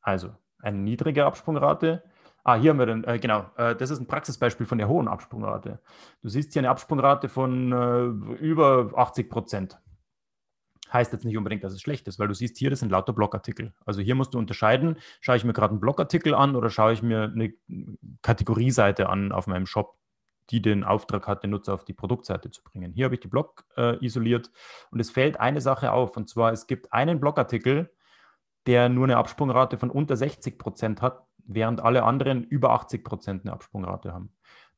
Also, 0.00 0.34
eine 0.60 0.78
niedrige 0.78 1.26
Absprungrate. 1.26 2.02
Ah, 2.44 2.54
hier 2.54 2.70
haben 2.70 2.78
wir 2.78 2.86
den, 2.86 3.04
äh, 3.04 3.18
genau, 3.18 3.50
äh, 3.58 3.76
das 3.76 3.90
ist 3.90 4.00
ein 4.00 4.06
Praxisbeispiel 4.06 4.64
von 4.64 4.78
der 4.78 4.88
hohen 4.88 5.06
Absprungrate. 5.06 5.80
Du 6.22 6.30
siehst 6.30 6.54
hier 6.54 6.60
eine 6.60 6.70
Absprungrate 6.70 7.28
von 7.28 7.72
äh, 7.72 8.36
über 8.36 8.92
80 8.96 9.28
Prozent 9.28 9.78
heißt 10.96 11.12
jetzt 11.12 11.24
nicht 11.24 11.36
unbedingt, 11.36 11.64
dass 11.64 11.72
es 11.72 11.80
schlecht 11.80 12.08
ist, 12.08 12.18
weil 12.18 12.28
du 12.28 12.34
siehst 12.34 12.56
hier, 12.58 12.70
das 12.70 12.80
sind 12.80 12.90
lauter 12.90 13.12
Blogartikel. 13.12 13.72
Also 13.84 14.00
hier 14.00 14.14
musst 14.14 14.34
du 14.34 14.38
unterscheiden, 14.38 14.96
schaue 15.20 15.36
ich 15.36 15.44
mir 15.44 15.52
gerade 15.52 15.70
einen 15.72 15.80
Blogartikel 15.80 16.34
an 16.34 16.56
oder 16.56 16.70
schaue 16.70 16.92
ich 16.92 17.02
mir 17.02 17.24
eine 17.24 17.54
Kategorieseite 18.22 19.08
an 19.08 19.32
auf 19.32 19.46
meinem 19.46 19.66
Shop, 19.66 19.98
die 20.50 20.60
den 20.60 20.84
Auftrag 20.84 21.26
hat, 21.26 21.42
den 21.42 21.50
Nutzer 21.50 21.74
auf 21.74 21.84
die 21.84 21.92
Produktseite 21.92 22.50
zu 22.50 22.62
bringen. 22.62 22.92
Hier 22.92 23.06
habe 23.06 23.14
ich 23.14 23.20
die 23.20 23.28
Blog 23.28 23.64
äh, 23.76 24.04
isoliert 24.04 24.50
und 24.90 25.00
es 25.00 25.10
fällt 25.10 25.40
eine 25.40 25.60
Sache 25.60 25.92
auf, 25.92 26.16
und 26.16 26.28
zwar 26.28 26.52
es 26.52 26.66
gibt 26.66 26.92
einen 26.92 27.20
Blogartikel, 27.20 27.90
der 28.66 28.88
nur 28.88 29.04
eine 29.04 29.16
Absprungrate 29.16 29.78
von 29.78 29.90
unter 29.90 30.16
60 30.16 30.58
Prozent 30.58 31.02
hat, 31.02 31.24
während 31.38 31.80
alle 31.80 32.02
anderen 32.02 32.42
über 32.44 32.70
80 32.70 33.04
Prozent 33.04 33.44
eine 33.44 33.52
Absprungrate 33.52 34.12
haben 34.12 34.32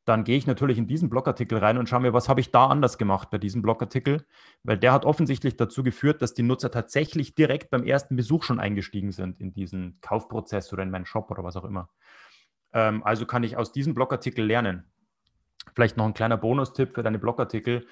dann 0.09 0.25
gehe 0.25 0.38
ich 0.38 0.47
natürlich 0.47 0.79
in 0.79 0.87
diesen 0.87 1.11
Blogartikel 1.11 1.59
rein 1.59 1.77
und 1.77 1.88
schaue 1.88 2.01
mir, 2.01 2.14
was 2.14 2.29
habe 2.29 2.40
ich 2.40 2.51
da 2.51 2.66
anders 2.66 2.97
gemacht 2.97 3.29
bei 3.31 3.37
diesem 3.37 3.61
Blogartikel, 3.61 4.25
weil 4.62 4.79
der 4.79 4.92
hat 4.92 5.05
offensichtlich 5.05 5.57
dazu 5.57 5.83
geführt, 5.83 6.23
dass 6.23 6.33
die 6.33 6.42
Nutzer 6.42 6.71
tatsächlich 6.71 7.35
direkt 7.35 7.71
beim 7.71 7.85
ersten 7.85 8.16
Besuch 8.16 8.42
schon 8.42 8.59
eingestiegen 8.59 9.12
sind 9.12 9.38
in 9.38 9.53
diesen 9.53 9.99
Kaufprozess 10.01 10.73
oder 10.73 10.83
in 10.83 10.90
meinen 10.90 11.05
Shop 11.05 11.31
oder 11.31 11.44
was 11.44 11.57
auch 11.57 11.64
immer. 11.64 11.90
Ähm, 12.73 13.03
also 13.05 13.27
kann 13.27 13.42
ich 13.42 13.59
aus 13.59 13.73
diesem 13.73 13.94
Blogartikel 13.94 14.44
lernen. 14.44 14.85
Vielleicht 15.75 15.99
noch 15.99 16.07
ein 16.07 16.14
kleiner 16.14 16.38
Bonustipp 16.38 16.94
für 16.94 17.03
deine 17.03 17.18
Blogartikel. 17.18 17.87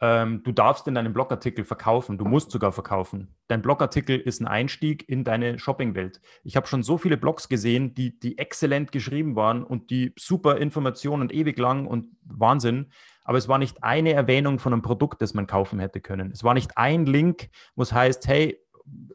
Ähm, 0.00 0.42
du 0.42 0.52
darfst 0.52 0.88
in 0.88 0.94
deinem 0.94 1.12
Blogartikel 1.12 1.64
verkaufen, 1.64 2.16
du 2.16 2.24
musst 2.24 2.50
sogar 2.50 2.72
verkaufen. 2.72 3.34
Dein 3.48 3.60
Blogartikel 3.60 4.18
ist 4.18 4.40
ein 4.40 4.46
Einstieg 4.46 5.06
in 5.08 5.24
deine 5.24 5.58
Shoppingwelt. 5.58 6.20
Ich 6.42 6.56
habe 6.56 6.66
schon 6.66 6.82
so 6.82 6.96
viele 6.96 7.18
Blogs 7.18 7.48
gesehen, 7.48 7.94
die, 7.94 8.18
die 8.18 8.38
exzellent 8.38 8.92
geschrieben 8.92 9.36
waren 9.36 9.62
und 9.62 9.90
die 9.90 10.14
super 10.18 10.56
Informationen 10.56 11.22
und 11.22 11.34
ewig 11.34 11.58
lang 11.58 11.86
und 11.86 12.08
Wahnsinn. 12.22 12.90
Aber 13.24 13.36
es 13.36 13.48
war 13.48 13.58
nicht 13.58 13.84
eine 13.84 14.12
Erwähnung 14.12 14.58
von 14.58 14.72
einem 14.72 14.82
Produkt, 14.82 15.20
das 15.20 15.34
man 15.34 15.46
kaufen 15.46 15.78
hätte 15.78 16.00
können. 16.00 16.30
Es 16.32 16.42
war 16.42 16.54
nicht 16.54 16.78
ein 16.78 17.04
Link, 17.04 17.50
wo 17.76 17.82
es 17.82 17.92
heißt, 17.92 18.26
hey, 18.26 18.58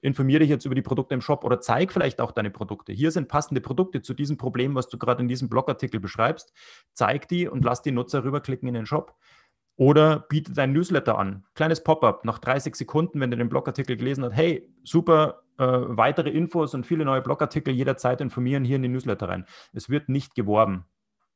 informiere 0.01 0.39
dich 0.39 0.49
jetzt 0.49 0.65
über 0.65 0.75
die 0.75 0.81
Produkte 0.81 1.15
im 1.15 1.21
Shop 1.21 1.43
oder 1.43 1.59
zeig 1.59 1.91
vielleicht 1.91 2.21
auch 2.21 2.31
deine 2.31 2.51
Produkte. 2.51 2.93
Hier 2.93 3.11
sind 3.11 3.27
passende 3.27 3.61
Produkte 3.61 4.01
zu 4.01 4.13
diesem 4.13 4.37
Problem, 4.37 4.75
was 4.75 4.87
du 4.87 4.97
gerade 4.97 5.21
in 5.21 5.27
diesem 5.27 5.49
Blogartikel 5.49 5.99
beschreibst. 5.99 6.53
Zeig 6.93 7.27
die 7.27 7.47
und 7.47 7.65
lass 7.65 7.81
die 7.81 7.91
Nutzer 7.91 8.23
rüberklicken 8.23 8.67
in 8.67 8.75
den 8.75 8.85
Shop. 8.85 9.15
Oder 9.77 10.21
biete 10.29 10.53
dein 10.53 10.71
Newsletter 10.71 11.17
an. 11.17 11.43
Kleines 11.53 11.83
Pop-up 11.83 12.23
nach 12.23 12.39
30 12.39 12.75
Sekunden, 12.75 13.19
wenn 13.19 13.31
du 13.31 13.37
den 13.37 13.49
Blogartikel 13.49 13.97
gelesen 13.97 14.23
hast. 14.23 14.33
Hey, 14.33 14.73
super, 14.83 15.43
äh, 15.57 15.65
weitere 15.65 16.29
Infos 16.29 16.73
und 16.73 16.85
viele 16.85 17.05
neue 17.05 17.21
Blogartikel 17.21 17.73
jederzeit 17.73 18.21
informieren 18.21 18.63
hier 18.63 18.77
in 18.77 18.83
den 18.83 18.93
Newsletter 18.93 19.27
rein. 19.27 19.45
Es 19.73 19.89
wird 19.89 20.07
nicht 20.07 20.35
geworben. 20.35 20.85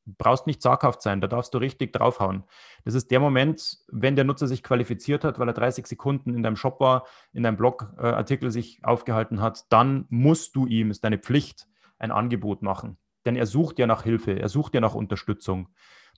Du 0.06 0.16
brauchst 0.18 0.48
nicht 0.48 0.62
zaghaft 0.62 1.02
sein, 1.02 1.22
da 1.22 1.28
darfst 1.28 1.54
du 1.54 1.60
richtig 1.60 1.94
draufhauen. 1.94 2.44
Das 2.84 2.96
ist 2.96 3.12
der 3.12 3.20
Moment, 3.20 3.78
wenn 3.90 4.16
der 4.16 4.26
Nutzer 4.26 4.48
sich 4.48 4.64
qualifiziert 4.64 5.24
hat, 5.24 5.38
weil 5.38 5.48
er 5.48 5.54
30 5.54 5.86
Sekunden 5.86 6.34
in 6.34 6.42
deinem 6.42 6.56
Shop 6.56 6.80
war, 6.80 7.06
in 7.32 7.44
deinem 7.44 7.58
Blogartikel 7.58 8.50
sich 8.50 8.80
aufgehalten 8.84 9.42
hat, 9.42 9.72
dann 9.72 10.06
musst 10.10 10.56
du 10.56 10.66
ihm, 10.66 10.90
ist 10.90 11.04
deine 11.04 11.20
Pflicht, 11.20 11.68
ein 12.00 12.12
Angebot 12.12 12.64
machen. 12.64 12.98
Denn 13.26 13.36
er 13.36 13.46
sucht 13.46 13.78
ja 13.78 13.86
nach 13.86 14.04
Hilfe, 14.04 14.40
er 14.40 14.50
sucht 14.50 14.74
ja 14.74 14.82
nach 14.82 14.96
Unterstützung. 14.96 15.70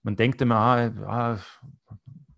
Man 0.03 0.15
denkt 0.15 0.41
immer, 0.41 0.55
ah, 0.55 0.91
ah, 1.07 1.37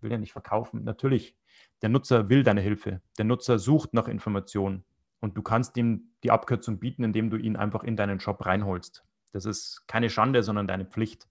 will 0.04 0.12
ja 0.12 0.18
nicht 0.18 0.32
verkaufen. 0.32 0.84
Natürlich, 0.84 1.36
der 1.82 1.88
Nutzer 1.88 2.28
will 2.28 2.44
deine 2.44 2.60
Hilfe. 2.60 3.00
Der 3.18 3.24
Nutzer 3.24 3.58
sucht 3.58 3.94
nach 3.94 4.06
Informationen 4.06 4.84
und 5.20 5.36
du 5.36 5.42
kannst 5.42 5.76
ihm 5.76 6.12
die 6.22 6.30
Abkürzung 6.30 6.78
bieten, 6.78 7.02
indem 7.02 7.30
du 7.30 7.36
ihn 7.36 7.56
einfach 7.56 7.82
in 7.82 7.96
deinen 7.96 8.20
Shop 8.20 8.46
reinholst. 8.46 9.04
Das 9.32 9.46
ist 9.46 9.88
keine 9.88 10.10
Schande, 10.10 10.44
sondern 10.44 10.68
deine 10.68 10.84
Pflicht. 10.84 11.28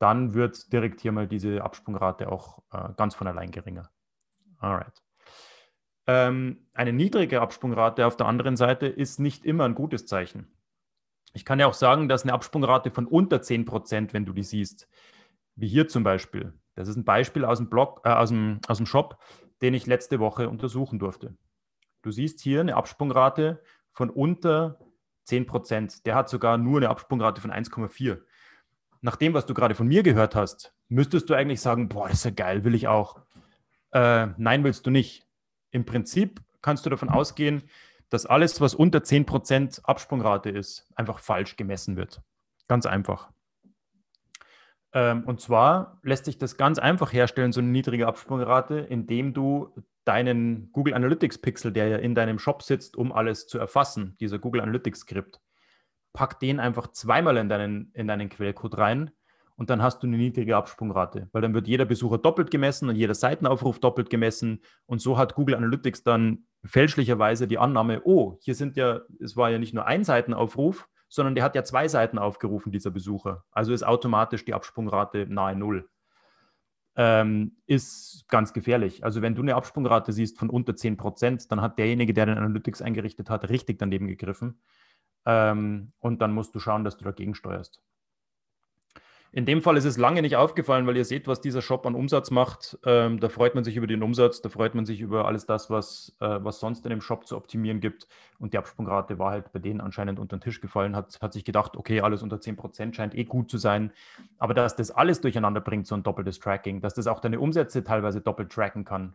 Dann 0.00 0.34
wird 0.34 0.72
direkt 0.72 1.00
hier 1.00 1.12
mal 1.12 1.28
diese 1.28 1.62
Absprungrate 1.62 2.30
auch 2.32 2.62
äh, 2.72 2.88
ganz 2.96 3.14
von 3.14 3.28
allein 3.28 3.52
geringer. 3.52 3.90
Alright. 4.58 5.02
Ähm, 6.06 6.66
eine 6.72 6.92
niedrige 6.92 7.40
Absprungrate 7.40 8.06
auf 8.06 8.16
der 8.16 8.26
anderen 8.26 8.56
Seite 8.56 8.86
ist 8.86 9.20
nicht 9.20 9.44
immer 9.44 9.64
ein 9.64 9.74
gutes 9.74 10.06
Zeichen. 10.06 10.48
Ich 11.34 11.44
kann 11.44 11.60
ja 11.60 11.66
auch 11.66 11.74
sagen, 11.74 12.08
dass 12.08 12.22
eine 12.22 12.32
Absprungrate 12.32 12.90
von 12.90 13.06
unter 13.06 13.36
10%, 13.36 14.12
wenn 14.12 14.24
du 14.24 14.32
die 14.32 14.42
siehst, 14.42 14.88
wie 15.54 15.68
hier 15.68 15.86
zum 15.86 16.04
Beispiel. 16.04 16.54
Das 16.78 16.86
ist 16.86 16.96
ein 16.96 17.04
Beispiel 17.04 17.44
aus 17.44 17.58
dem 17.58 17.68
Blog, 17.68 18.02
äh, 18.04 18.10
aus, 18.10 18.28
dem, 18.28 18.60
aus 18.68 18.76
dem 18.76 18.86
Shop, 18.86 19.18
den 19.62 19.74
ich 19.74 19.86
letzte 19.86 20.20
Woche 20.20 20.48
untersuchen 20.48 21.00
durfte. 21.00 21.36
Du 22.02 22.12
siehst 22.12 22.40
hier 22.40 22.60
eine 22.60 22.76
Absprungrate 22.76 23.60
von 23.90 24.10
unter 24.10 24.78
10 25.24 25.46
Prozent. 25.46 26.06
Der 26.06 26.14
hat 26.14 26.28
sogar 26.28 26.56
nur 26.56 26.76
eine 26.76 26.88
Absprungrate 26.88 27.40
von 27.40 27.50
1,4. 27.50 28.20
Nach 29.00 29.16
dem, 29.16 29.34
was 29.34 29.44
du 29.44 29.54
gerade 29.54 29.74
von 29.74 29.88
mir 29.88 30.04
gehört 30.04 30.36
hast, 30.36 30.72
müsstest 30.88 31.28
du 31.28 31.34
eigentlich 31.34 31.60
sagen, 31.60 31.88
boah, 31.88 32.06
das 32.06 32.18
ist 32.18 32.24
ja 32.24 32.30
geil, 32.30 32.62
will 32.62 32.76
ich 32.76 32.86
auch. 32.86 33.22
Äh, 33.90 34.28
nein, 34.36 34.62
willst 34.62 34.86
du 34.86 34.90
nicht. 34.90 35.26
Im 35.72 35.84
Prinzip 35.84 36.40
kannst 36.62 36.86
du 36.86 36.90
davon 36.90 37.08
ausgehen, 37.08 37.64
dass 38.08 38.24
alles, 38.24 38.60
was 38.60 38.76
unter 38.76 39.02
10 39.02 39.26
Prozent 39.26 39.80
Absprungrate 39.82 40.50
ist, 40.50 40.86
einfach 40.94 41.18
falsch 41.18 41.56
gemessen 41.56 41.96
wird. 41.96 42.22
Ganz 42.68 42.86
einfach. 42.86 43.32
Ähm, 44.92 45.24
und 45.24 45.40
zwar 45.40 45.98
lässt 46.02 46.24
sich 46.24 46.38
das 46.38 46.56
ganz 46.56 46.78
einfach 46.78 47.12
herstellen, 47.12 47.52
so 47.52 47.60
eine 47.60 47.68
niedrige 47.68 48.06
Absprungrate, 48.06 48.78
indem 48.78 49.34
du 49.34 49.74
deinen 50.04 50.72
Google 50.72 50.94
Analytics 50.94 51.38
Pixel, 51.38 51.72
der 51.72 51.88
ja 51.88 51.96
in 51.98 52.14
deinem 52.14 52.38
Shop 52.38 52.62
sitzt, 52.62 52.96
um 52.96 53.12
alles 53.12 53.46
zu 53.46 53.58
erfassen, 53.58 54.16
dieser 54.20 54.38
Google 54.38 54.62
Analytics 54.62 55.00
Skript, 55.00 55.40
pack 56.14 56.40
den 56.40 56.60
einfach 56.60 56.88
zweimal 56.88 57.36
in 57.36 57.48
deinen, 57.48 57.90
in 57.92 58.08
deinen 58.08 58.30
Quellcode 58.30 58.78
rein 58.78 59.10
und 59.56 59.68
dann 59.68 59.82
hast 59.82 60.02
du 60.02 60.06
eine 60.06 60.16
niedrige 60.16 60.56
Absprungrate, 60.56 61.28
weil 61.32 61.42
dann 61.42 61.52
wird 61.52 61.68
jeder 61.68 61.84
Besucher 61.84 62.16
doppelt 62.16 62.50
gemessen 62.50 62.88
und 62.88 62.96
jeder 62.96 63.14
Seitenaufruf 63.14 63.80
doppelt 63.80 64.08
gemessen 64.08 64.62
und 64.86 65.02
so 65.02 65.18
hat 65.18 65.34
Google 65.34 65.56
Analytics 65.56 66.04
dann 66.04 66.46
fälschlicherweise 66.64 67.46
die 67.46 67.58
Annahme, 67.58 68.00
oh, 68.04 68.38
hier 68.40 68.54
sind 68.54 68.76
ja, 68.76 69.00
es 69.20 69.36
war 69.36 69.50
ja 69.50 69.58
nicht 69.58 69.74
nur 69.74 69.86
ein 69.86 70.04
Seitenaufruf, 70.04 70.88
sondern 71.08 71.34
der 71.34 71.44
hat 71.44 71.54
ja 71.54 71.64
zwei 71.64 71.88
Seiten 71.88 72.18
aufgerufen, 72.18 72.72
dieser 72.72 72.90
Besucher. 72.90 73.44
Also 73.50 73.72
ist 73.72 73.82
automatisch 73.82 74.44
die 74.44 74.54
Absprungrate 74.54 75.26
nahe 75.28 75.56
Null. 75.56 75.88
Ähm, 76.96 77.56
ist 77.66 78.26
ganz 78.28 78.52
gefährlich. 78.52 79.04
Also 79.04 79.22
wenn 79.22 79.34
du 79.34 79.42
eine 79.42 79.54
Absprungrate 79.54 80.12
siehst 80.12 80.38
von 80.38 80.50
unter 80.50 80.74
10 80.74 80.96
Prozent, 80.96 81.50
dann 81.52 81.60
hat 81.60 81.78
derjenige, 81.78 82.12
der 82.12 82.26
den 82.26 82.38
Analytics 82.38 82.82
eingerichtet 82.82 83.30
hat, 83.30 83.48
richtig 83.48 83.78
daneben 83.78 84.08
gegriffen. 84.08 84.60
Ähm, 85.24 85.92
und 86.00 86.20
dann 86.20 86.32
musst 86.32 86.54
du 86.54 86.58
schauen, 86.58 86.84
dass 86.84 86.96
du 86.96 87.04
dagegen 87.04 87.34
steuerst. 87.34 87.80
In 89.30 89.44
dem 89.44 89.60
Fall 89.60 89.76
ist 89.76 89.84
es 89.84 89.98
lange 89.98 90.22
nicht 90.22 90.36
aufgefallen, 90.36 90.86
weil 90.86 90.96
ihr 90.96 91.04
seht, 91.04 91.26
was 91.28 91.42
dieser 91.42 91.60
Shop 91.60 91.84
an 91.86 91.94
Umsatz 91.94 92.30
macht. 92.30 92.78
Ähm, 92.84 93.20
da 93.20 93.28
freut 93.28 93.54
man 93.54 93.62
sich 93.62 93.76
über 93.76 93.86
den 93.86 94.02
Umsatz, 94.02 94.40
da 94.40 94.48
freut 94.48 94.74
man 94.74 94.86
sich 94.86 95.00
über 95.00 95.26
alles 95.26 95.44
das, 95.44 95.68
was, 95.68 96.16
äh, 96.20 96.38
was 96.42 96.60
sonst 96.60 96.86
in 96.86 96.90
dem 96.90 97.02
Shop 97.02 97.26
zu 97.26 97.36
optimieren 97.36 97.80
gibt. 97.80 98.08
Und 98.38 98.54
die 98.54 98.58
Absprungrate 98.58 99.18
war 99.18 99.32
halt 99.32 99.52
bei 99.52 99.58
denen 99.58 99.82
anscheinend 99.82 100.18
unter 100.18 100.36
den 100.36 100.40
Tisch 100.40 100.60
gefallen, 100.62 100.96
hat, 100.96 101.18
hat 101.20 101.34
sich 101.34 101.44
gedacht, 101.44 101.76
okay, 101.76 102.00
alles 102.00 102.22
unter 102.22 102.36
10% 102.36 102.94
scheint 102.94 103.14
eh 103.14 103.24
gut 103.24 103.50
zu 103.50 103.58
sein. 103.58 103.92
Aber 104.38 104.54
dass 104.54 104.76
das 104.76 104.90
alles 104.90 105.20
durcheinander 105.20 105.60
bringt, 105.60 105.86
so 105.86 105.94
ein 105.94 106.02
doppeltes 106.02 106.38
Tracking, 106.38 106.80
dass 106.80 106.94
das 106.94 107.06
auch 107.06 107.20
deine 107.20 107.38
Umsätze 107.38 107.84
teilweise 107.84 108.22
doppelt 108.22 108.50
tracken 108.50 108.84
kann 108.84 109.14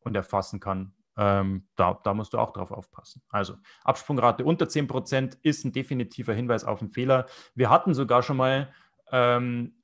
und 0.00 0.14
erfassen 0.14 0.60
kann, 0.60 0.92
ähm, 1.16 1.66
da, 1.76 2.00
da, 2.02 2.12
musst 2.12 2.34
du 2.34 2.38
auch 2.38 2.52
drauf 2.52 2.70
aufpassen. 2.70 3.22
Also 3.28 3.54
Absprungrate 3.84 4.44
unter 4.44 4.66
10% 4.66 5.38
ist 5.42 5.64
ein 5.64 5.72
definitiver 5.72 6.34
Hinweis 6.34 6.64
auf 6.64 6.80
einen 6.80 6.90
Fehler. 6.90 7.26
Wir 7.54 7.70
hatten 7.70 7.94
sogar 7.94 8.22
schon 8.22 8.36
mal 8.36 8.68
ähm, 9.14 9.74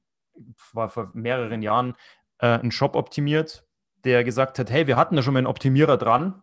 war 0.73 0.88
vor 0.88 1.11
mehreren 1.14 1.62
Jahren 1.62 1.95
äh, 2.38 2.47
einen 2.47 2.73
Shop 2.73 2.97
optimiert, 2.97 3.64
der 4.05 4.25
gesagt 4.25 4.59
hat, 4.59 4.71
hey, 4.71 4.87
wir 4.87 4.97
hatten 4.97 5.16
da 5.16 5.23
schon 5.23 5.35
mal 5.35 5.38
einen 5.38 5.47
Optimierer 5.47 5.97
dran 5.97 6.43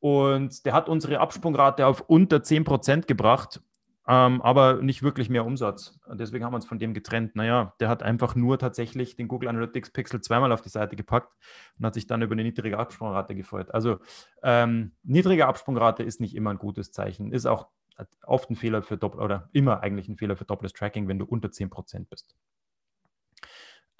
und 0.00 0.66
der 0.66 0.72
hat 0.72 0.88
unsere 0.88 1.20
Absprungrate 1.20 1.86
auf 1.86 2.00
unter 2.02 2.38
10% 2.38 3.06
gebracht, 3.06 3.62
ähm, 4.08 4.42
aber 4.42 4.82
nicht 4.82 5.02
wirklich 5.02 5.30
mehr 5.30 5.46
Umsatz. 5.46 5.98
Und 6.06 6.20
deswegen 6.20 6.44
haben 6.44 6.52
wir 6.52 6.56
uns 6.56 6.66
von 6.66 6.78
dem 6.78 6.92
getrennt. 6.92 7.36
Naja, 7.36 7.74
der 7.80 7.88
hat 7.88 8.02
einfach 8.02 8.34
nur 8.34 8.58
tatsächlich 8.58 9.16
den 9.16 9.28
Google 9.28 9.48
Analytics 9.48 9.90
Pixel 9.90 10.20
zweimal 10.20 10.52
auf 10.52 10.60
die 10.60 10.68
Seite 10.68 10.96
gepackt 10.96 11.32
und 11.78 11.86
hat 11.86 11.94
sich 11.94 12.06
dann 12.06 12.22
über 12.22 12.32
eine 12.32 12.42
niedrige 12.42 12.78
Absprungrate 12.78 13.34
gefreut. 13.34 13.72
Also 13.72 13.98
ähm, 14.42 14.92
niedrige 15.04 15.46
Absprungrate 15.46 16.02
ist 16.02 16.20
nicht 16.20 16.34
immer 16.34 16.50
ein 16.50 16.58
gutes 16.58 16.90
Zeichen, 16.92 17.32
ist 17.32 17.46
auch 17.46 17.68
oft 18.26 18.50
ein 18.50 18.56
Fehler 18.56 18.82
für 18.82 18.96
Doppel 18.96 19.20
oder 19.20 19.48
immer 19.52 19.82
eigentlich 19.82 20.08
ein 20.08 20.16
Fehler 20.16 20.36
für 20.36 20.44
doppeltes 20.44 20.72
Tracking, 20.72 21.08
wenn 21.08 21.18
du 21.18 21.24
unter 21.24 21.48
10% 21.48 22.08
bist. 22.08 22.34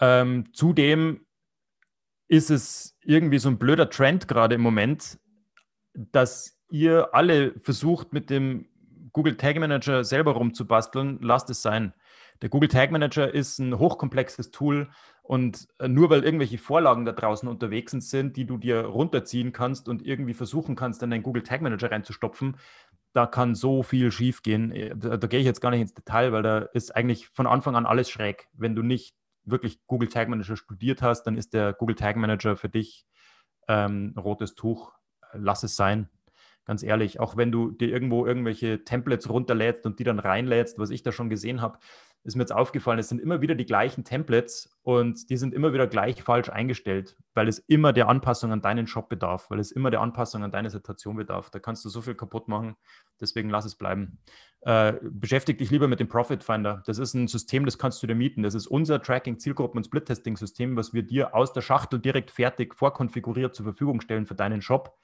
Ähm, 0.00 0.52
zudem 0.52 1.26
ist 2.28 2.50
es 2.50 2.96
irgendwie 3.02 3.38
so 3.38 3.48
ein 3.48 3.58
blöder 3.58 3.90
Trend 3.90 4.28
gerade 4.28 4.54
im 4.54 4.60
Moment, 4.60 5.18
dass 5.94 6.58
ihr 6.70 7.14
alle 7.14 7.58
versucht, 7.60 8.12
mit 8.12 8.30
dem 8.30 8.66
Google 9.12 9.36
Tag 9.36 9.58
Manager 9.58 10.02
selber 10.02 10.32
rumzubasteln. 10.32 11.18
Lasst 11.22 11.48
es 11.50 11.62
sein. 11.62 11.94
Der 12.42 12.48
Google 12.48 12.68
Tag 12.68 12.90
Manager 12.90 13.32
ist 13.32 13.58
ein 13.60 13.78
hochkomplexes 13.78 14.50
Tool 14.50 14.90
und 15.22 15.68
nur 15.86 16.10
weil 16.10 16.24
irgendwelche 16.24 16.58
Vorlagen 16.58 17.04
da 17.04 17.12
draußen 17.12 17.48
unterwegs 17.48 17.92
sind, 17.92 18.36
die 18.36 18.44
du 18.44 18.58
dir 18.58 18.80
runterziehen 18.80 19.52
kannst 19.52 19.88
und 19.88 20.04
irgendwie 20.04 20.34
versuchen 20.34 20.74
kannst, 20.74 21.02
in 21.02 21.10
deinen 21.10 21.22
Google 21.22 21.44
Tag 21.44 21.62
Manager 21.62 21.90
reinzustopfen, 21.90 22.56
da 23.14 23.26
kann 23.26 23.54
so 23.54 23.82
viel 23.82 24.12
schief 24.12 24.42
gehen. 24.42 24.72
Äh, 24.72 24.94
da, 24.94 25.16
da 25.16 25.26
gehe 25.26 25.40
ich 25.40 25.46
jetzt 25.46 25.60
gar 25.60 25.70
nicht 25.70 25.80
ins 25.80 25.94
Detail, 25.94 26.32
weil 26.32 26.42
da 26.42 26.58
ist 26.58 26.94
eigentlich 26.94 27.28
von 27.28 27.46
Anfang 27.46 27.76
an 27.76 27.86
alles 27.86 28.10
schräg. 28.10 28.48
Wenn 28.52 28.74
du 28.74 28.82
nicht 28.82 29.14
wirklich 29.44 29.78
Google 29.86 30.08
Tag 30.08 30.28
Manager 30.28 30.56
studiert 30.56 31.00
hast, 31.00 31.22
dann 31.22 31.36
ist 31.36 31.54
der 31.54 31.72
Google 31.72 31.96
Tag 31.96 32.16
Manager 32.16 32.56
für 32.56 32.68
dich 32.68 33.06
ähm, 33.68 34.14
rotes 34.18 34.54
Tuch. 34.54 34.92
Lass 35.32 35.62
es 35.62 35.76
sein. 35.76 36.08
Ganz 36.64 36.82
ehrlich, 36.82 37.20
auch 37.20 37.36
wenn 37.36 37.52
du 37.52 37.70
dir 37.70 37.88
irgendwo 37.88 38.26
irgendwelche 38.26 38.84
Templates 38.84 39.28
runterlädst 39.28 39.84
und 39.86 39.98
die 39.98 40.04
dann 40.04 40.18
reinlädst, 40.18 40.78
was 40.78 40.90
ich 40.90 41.02
da 41.02 41.12
schon 41.12 41.28
gesehen 41.28 41.60
habe, 41.60 41.78
ist 42.24 42.36
mir 42.36 42.42
jetzt 42.42 42.54
aufgefallen, 42.54 42.98
es 42.98 43.10
sind 43.10 43.20
immer 43.20 43.42
wieder 43.42 43.54
die 43.54 43.66
gleichen 43.66 44.02
Templates 44.02 44.74
und 44.82 45.28
die 45.28 45.36
sind 45.36 45.52
immer 45.52 45.74
wieder 45.74 45.86
gleich 45.86 46.22
falsch 46.22 46.48
eingestellt, 46.48 47.16
weil 47.34 47.48
es 47.48 47.58
immer 47.58 47.92
der 47.92 48.08
Anpassung 48.08 48.50
an 48.50 48.62
deinen 48.62 48.86
Shop 48.86 49.10
bedarf, 49.10 49.50
weil 49.50 49.58
es 49.60 49.70
immer 49.70 49.90
der 49.90 50.00
Anpassung 50.00 50.42
an 50.42 50.50
deine 50.50 50.70
Situation 50.70 51.16
bedarf. 51.16 51.50
Da 51.50 51.58
kannst 51.58 51.84
du 51.84 51.90
so 51.90 52.00
viel 52.00 52.14
kaputt 52.14 52.48
machen, 52.48 52.76
deswegen 53.20 53.50
lass 53.50 53.66
es 53.66 53.74
bleiben. 53.74 54.18
Äh, 54.62 54.94
beschäftige 55.02 55.58
dich 55.58 55.70
lieber 55.70 55.86
mit 55.86 56.00
dem 56.00 56.08
Profit 56.08 56.42
Finder. 56.42 56.82
Das 56.86 56.98
ist 56.98 57.12
ein 57.12 57.28
System, 57.28 57.66
das 57.66 57.76
kannst 57.76 58.02
du 58.02 58.06
dir 58.06 58.14
mieten. 58.14 58.42
Das 58.42 58.54
ist 58.54 58.66
unser 58.66 59.02
Tracking, 59.02 59.38
Zielgruppen- 59.38 59.76
und 59.76 59.84
Split-Testing-System, 59.84 60.76
was 60.76 60.94
wir 60.94 61.02
dir 61.02 61.34
aus 61.34 61.52
der 61.52 61.60
Schachtel 61.60 62.00
direkt 62.00 62.30
fertig 62.30 62.74
vorkonfiguriert 62.74 63.54
zur 63.54 63.64
Verfügung 63.64 64.00
stellen 64.00 64.24
für 64.24 64.34
deinen 64.34 64.62
Shop. 64.62 64.96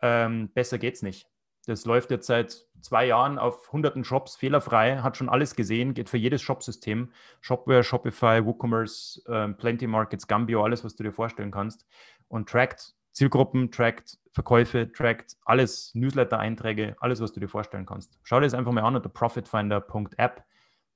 Ähm, 0.00 0.50
besser 0.54 0.78
geht's 0.78 1.02
nicht. 1.02 1.26
Das 1.66 1.84
läuft 1.86 2.10
jetzt 2.10 2.26
seit 2.26 2.66
zwei 2.82 3.06
Jahren 3.06 3.38
auf 3.38 3.72
hunderten 3.72 4.04
Shops 4.04 4.36
fehlerfrei, 4.36 4.98
hat 4.98 5.16
schon 5.16 5.28
alles 5.30 5.56
gesehen, 5.56 5.94
geht 5.94 6.10
für 6.10 6.18
jedes 6.18 6.42
Shopsystem. 6.42 7.10
Shopware, 7.40 7.82
Shopify, 7.82 8.44
WooCommerce, 8.44 9.22
äh, 9.26 9.48
Plenty 9.48 9.86
Markets, 9.86 10.26
Gambio, 10.26 10.62
alles, 10.62 10.84
was 10.84 10.94
du 10.94 11.02
dir 11.02 11.12
vorstellen 11.12 11.50
kannst. 11.50 11.86
Und 12.28 12.48
trackt 12.48 12.94
Zielgruppen, 13.12 13.70
trackt 13.70 14.18
Verkäufe, 14.32 14.90
trackt 14.92 15.36
alles, 15.44 15.94
Newsletter-Einträge, 15.94 16.96
alles, 16.98 17.20
was 17.20 17.32
du 17.32 17.40
dir 17.40 17.48
vorstellen 17.48 17.86
kannst. 17.86 18.18
Schau 18.24 18.40
dir 18.40 18.46
das 18.46 18.54
einfach 18.54 18.72
mal 18.72 18.82
an 18.82 18.96
unter 18.96 19.08
profitfinder.app. 19.08 20.44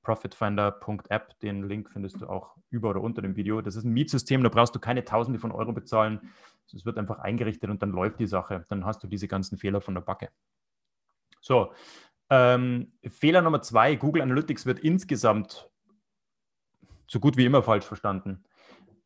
Profitfinder.app, 0.03 1.39
den 1.41 1.69
Link 1.69 1.91
findest 1.91 2.21
du 2.21 2.27
auch 2.27 2.57
über 2.71 2.91
oder 2.91 3.01
unter 3.01 3.23
dem 3.23 3.37
Video. 3.37 3.61
Das 3.61 3.77
ist 3.77 3.85
ein 3.85 3.93
Mietsystem, 3.93 4.43
da 4.43 4.49
brauchst 4.49 4.75
du 4.75 4.81
keine 4.81 5.05
Tausende 5.05 5.39
von 5.39 5.53
Euro 5.53 5.73
bezahlen. 5.73 6.33
Es 6.75 6.85
wird 6.85 6.99
einfach 6.99 7.21
eingerichtet 7.21 7.71
und 7.71 7.83
dann 7.83 7.91
läuft 7.91 8.19
die 8.19 8.27
Sache. 8.27 8.65
Dann 8.69 8.85
hast 8.85 9.03
du 9.03 9.07
diese 9.07 9.29
ganzen 9.29 9.57
Fehler 9.57 9.81
von 9.81 9.95
der 9.95 10.03
Backe. 10.03 10.31
So, 11.41 11.73
ähm, 12.31 12.93
Fehler 13.07 13.43
Nummer 13.43 13.63
zwei, 13.63 13.95
Google 13.95 14.23
Analytics 14.23 14.67
wird 14.67 14.81
insgesamt 14.81 15.71
so 17.07 17.21
gut 17.21 17.37
wie 17.37 17.47
immer 17.47 17.63
falsch 17.63 17.87
verstanden. 17.87 18.45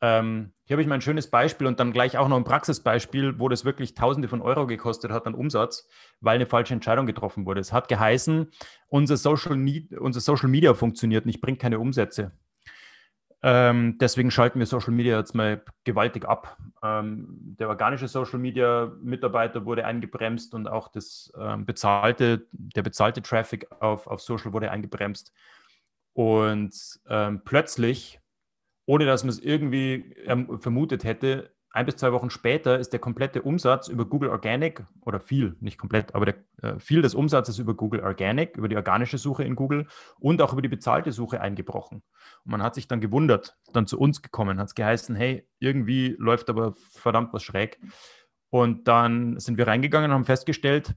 Ähm, 0.01 0.53
hier 0.65 0.75
habe 0.75 0.83
ich 0.83 0.89
mal 0.89 0.97
ein 0.97 1.01
schönes 1.01 1.31
Beispiel 1.31 1.69
und 1.69 1.79
dann 1.79 1.93
gleich 1.93 2.19
auch 2.19 2.27
noch 2.27 2.37
ein 2.37 2.43
Praxisbeispiel, 2.43 3.39
wo 3.39 3.49
das 3.49 3.65
wirklich 3.65 3.95
Tausende 3.95 4.27
von 4.27 4.43
Euro 4.43 4.67
gekostet 4.67 5.13
hat 5.13 5.27
an 5.29 5.35
Umsatz, 5.35 5.89
weil 6.21 6.35
eine 6.35 6.47
falsche 6.47 6.75
Entscheidung 6.75 7.07
getroffen 7.07 7.47
wurde. 7.47 7.61
Es 7.61 7.73
hat 7.73 7.87
geheißen, 7.87 8.51
unser 8.89 9.17
Social, 9.17 9.53
unser 10.01 10.21
Social 10.21 10.49
Media 10.49 10.75
funktioniert 10.75 11.25
nicht, 11.25 11.41
bringt 11.41 11.61
keine 11.61 11.79
Umsätze. 11.79 12.33
Ähm, 13.45 13.99
deswegen 13.99 14.31
schalten 14.31 14.61
wir 14.61 14.67
Social 14.67 14.93
Media 14.93 15.19
jetzt 15.19 15.35
mal 15.35 15.63
gewaltig 15.85 16.25
ab. 16.27 16.57
Ähm, 16.83 17.27
der 17.59 17.69
organische 17.69 18.07
Social 18.07 18.39
Media 18.39 18.93
Mitarbeiter 19.01 19.65
wurde 19.65 19.85
eingebremst 19.85 20.55
und 20.55 20.69
auch 20.69 20.89
das 20.89 21.33
ähm, 21.37 21.67
bezahlte, 21.67 22.47
der 22.53 22.83
bezahlte 22.83 23.21
Traffic 23.21 23.67
auf, 23.81 24.07
auf 24.07 24.21
Social 24.21 24.53
wurde 24.53 24.71
eingebremst. 24.71 25.33
Und 26.13 27.01
ähm, 27.09 27.43
plötzlich, 27.45 28.21
ohne 28.87 29.07
dass 29.07 29.25
man 29.25 29.31
es 29.31 29.41
irgendwie 29.41 30.15
ähm, 30.25 30.61
vermutet 30.61 31.03
hätte, 31.03 31.52
ein 31.73 31.87
bis 31.87 31.97
zwei 31.97 32.13
Wochen 32.13 32.29
später 32.29 32.79
ist 32.79 32.93
der 32.93 33.01
komplette 33.01 33.43
Umsatz 33.43 33.89
über 33.89 34.05
Google 34.05 34.29
Organic 34.29 34.85
oder 35.01 35.21
viel, 35.21 35.57
nicht 35.61 35.79
komplett, 35.79 36.15
aber 36.15 36.27
der, 36.27 36.35
äh, 36.63 36.79
viel 36.79 37.01
des 37.01 37.15
Umsatzes 37.15 37.59
über 37.59 37.75
Google 37.75 38.01
Organic, 38.01 38.59
über 38.59 38.69
die 38.69 38.77
organische 38.77 39.17
Suche 39.17 39.45
in 39.45 39.57
Google 39.57 39.87
und 40.19 40.43
auch 40.43 40.53
über 40.53 40.61
die 40.61 40.69
bezahlte 40.69 41.13
Suche 41.13 41.41
eingebrochen. 41.41 42.03
Und 42.45 42.51
man 42.51 42.63
hat 42.63 42.75
sich 42.75 42.89
dann 42.89 43.01
gewundert, 43.01 43.57
dann 43.73 43.87
zu 43.87 43.99
uns 43.99 44.21
gekommen, 44.21 44.59
hat 44.59 44.69
es 44.69 44.75
geheißen, 44.75 45.17
hey, 45.17 45.49
irgendwie 45.61 46.15
läuft 46.19 46.51
aber 46.51 46.75
verdammt 46.91 47.33
was 47.33 47.43
schräg. 47.43 47.81
Und 48.51 48.87
dann 48.87 49.39
sind 49.41 49.57
wir 49.57 49.67
reingegangen 49.67 50.11
und 50.11 50.15
haben 50.15 50.25
festgestellt, 50.27 50.95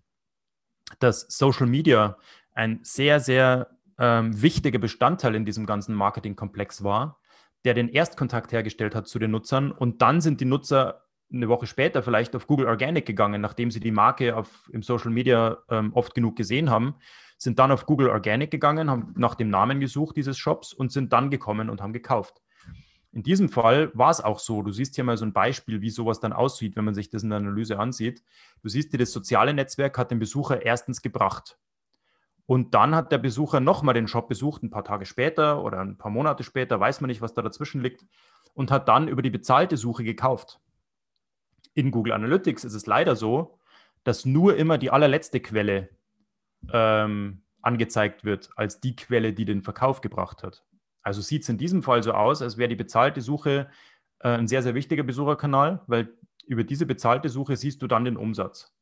dass 0.99 1.21
Social 1.29 1.67
Media 1.67 2.17
ein 2.51 2.79
sehr, 2.83 3.21
sehr 3.21 3.69
ähm, 3.97 4.41
wichtiger 4.41 4.79
Bestandteil 4.79 5.35
in 5.35 5.45
diesem 5.45 5.65
ganzen 5.65 5.95
Marketingkomplex 5.95 6.83
war 6.83 7.21
der 7.65 7.73
den 7.73 7.89
Erstkontakt 7.89 8.51
hergestellt 8.51 8.95
hat 8.95 9.07
zu 9.07 9.19
den 9.19 9.31
Nutzern. 9.31 9.71
Und 9.71 10.01
dann 10.01 10.21
sind 10.21 10.39
die 10.39 10.45
Nutzer 10.45 11.01
eine 11.33 11.49
Woche 11.49 11.65
später 11.65 12.03
vielleicht 12.03 12.35
auf 12.35 12.47
Google 12.47 12.67
Organic 12.67 13.05
gegangen, 13.05 13.41
nachdem 13.41 13.71
sie 13.71 13.79
die 13.79 13.91
Marke 13.91 14.37
auf, 14.37 14.69
im 14.71 14.83
Social 14.83 15.11
Media 15.11 15.57
ähm, 15.69 15.91
oft 15.93 16.13
genug 16.13 16.35
gesehen 16.35 16.69
haben, 16.69 16.95
sind 17.37 17.59
dann 17.59 17.71
auf 17.71 17.85
Google 17.85 18.09
Organic 18.09 18.51
gegangen, 18.51 18.89
haben 18.89 19.13
nach 19.17 19.35
dem 19.35 19.49
Namen 19.49 19.79
gesucht 19.79 20.15
dieses 20.15 20.37
Shops 20.37 20.71
und 20.71 20.91
sind 20.91 21.11
dann 21.11 21.29
gekommen 21.29 21.69
und 21.69 21.81
haben 21.81 21.93
gekauft. 21.93 22.41
In 23.11 23.23
diesem 23.23 23.49
Fall 23.49 23.91
war 23.93 24.11
es 24.11 24.21
auch 24.21 24.39
so. 24.39 24.61
Du 24.61 24.71
siehst 24.71 24.95
hier 24.95 25.03
mal 25.03 25.17
so 25.17 25.25
ein 25.25 25.33
Beispiel, 25.33 25.81
wie 25.81 25.89
sowas 25.89 26.19
dann 26.19 26.33
aussieht, 26.33 26.75
wenn 26.75 26.85
man 26.85 26.93
sich 26.93 27.09
das 27.09 27.23
in 27.23 27.29
der 27.29 27.39
Analyse 27.39 27.79
ansieht. 27.79 28.23
Du 28.61 28.69
siehst 28.69 28.91
hier, 28.91 28.99
das 28.99 29.11
soziale 29.11 29.53
Netzwerk 29.53 29.97
hat 29.97 30.11
den 30.11 30.19
Besucher 30.19 30.65
erstens 30.65 31.01
gebracht. 31.01 31.57
Und 32.45 32.73
dann 32.73 32.93
hat 32.93 33.11
der 33.11 33.17
Besucher 33.17 33.59
nochmal 33.59 33.95
den 33.95 34.07
Shop 34.07 34.27
besucht, 34.29 34.61
ein 34.61 34.69
paar 34.69 34.83
Tage 34.83 35.05
später 35.05 35.63
oder 35.63 35.79
ein 35.79 35.97
paar 35.97 36.11
Monate 36.11 36.43
später, 36.43 36.79
weiß 36.79 37.01
man 37.01 37.07
nicht, 37.07 37.21
was 37.21 37.33
da 37.33 37.41
dazwischen 37.41 37.81
liegt, 37.81 38.05
und 38.53 38.71
hat 38.71 38.87
dann 38.87 39.07
über 39.07 39.21
die 39.21 39.31
bezahlte 39.31 39.77
Suche 39.77 40.03
gekauft. 40.03 40.59
In 41.73 41.91
Google 41.91 42.13
Analytics 42.13 42.63
ist 42.63 42.73
es 42.73 42.85
leider 42.85 43.15
so, 43.15 43.59
dass 44.03 44.25
nur 44.25 44.55
immer 44.55 44.77
die 44.77 44.91
allerletzte 44.91 45.39
Quelle 45.39 45.89
ähm, 46.71 47.41
angezeigt 47.61 48.23
wird 48.23 48.51
als 48.55 48.79
die 48.79 48.95
Quelle, 48.95 49.33
die 49.33 49.45
den 49.45 49.63
Verkauf 49.63 50.01
gebracht 50.01 50.43
hat. 50.43 50.63
Also 51.01 51.21
sieht 51.21 51.43
es 51.43 51.49
in 51.49 51.57
diesem 51.57 51.83
Fall 51.83 52.03
so 52.03 52.13
aus, 52.13 52.41
als 52.41 52.57
wäre 52.57 52.69
die 52.69 52.75
bezahlte 52.75 53.21
Suche 53.21 53.69
äh, 54.19 54.29
ein 54.29 54.47
sehr, 54.47 54.61
sehr 54.61 54.75
wichtiger 54.75 55.03
Besucherkanal, 55.03 55.81
weil 55.87 56.13
über 56.47 56.63
diese 56.63 56.85
bezahlte 56.85 57.29
Suche 57.29 57.55
siehst 57.55 57.81
du 57.81 57.87
dann 57.87 58.05
den 58.05 58.17
Umsatz. 58.17 58.75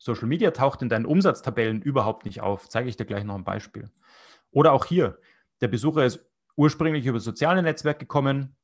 Social 0.00 0.26
Media 0.26 0.50
taucht 0.50 0.80
in 0.80 0.88
deinen 0.88 1.04
Umsatztabellen 1.04 1.82
überhaupt 1.82 2.24
nicht 2.24 2.40
auf. 2.40 2.68
Zeige 2.68 2.88
ich 2.88 2.96
dir 2.96 3.04
gleich 3.04 3.22
noch 3.22 3.34
ein 3.34 3.44
Beispiel. 3.44 3.90
Oder 4.50 4.72
auch 4.72 4.86
hier, 4.86 5.18
der 5.60 5.68
Besucher 5.68 6.06
ist 6.06 6.26
ursprünglich 6.56 7.04
über 7.06 7.20
soziale 7.20 7.62
Netzwerke 7.62 8.00
gekommen, 8.00 8.56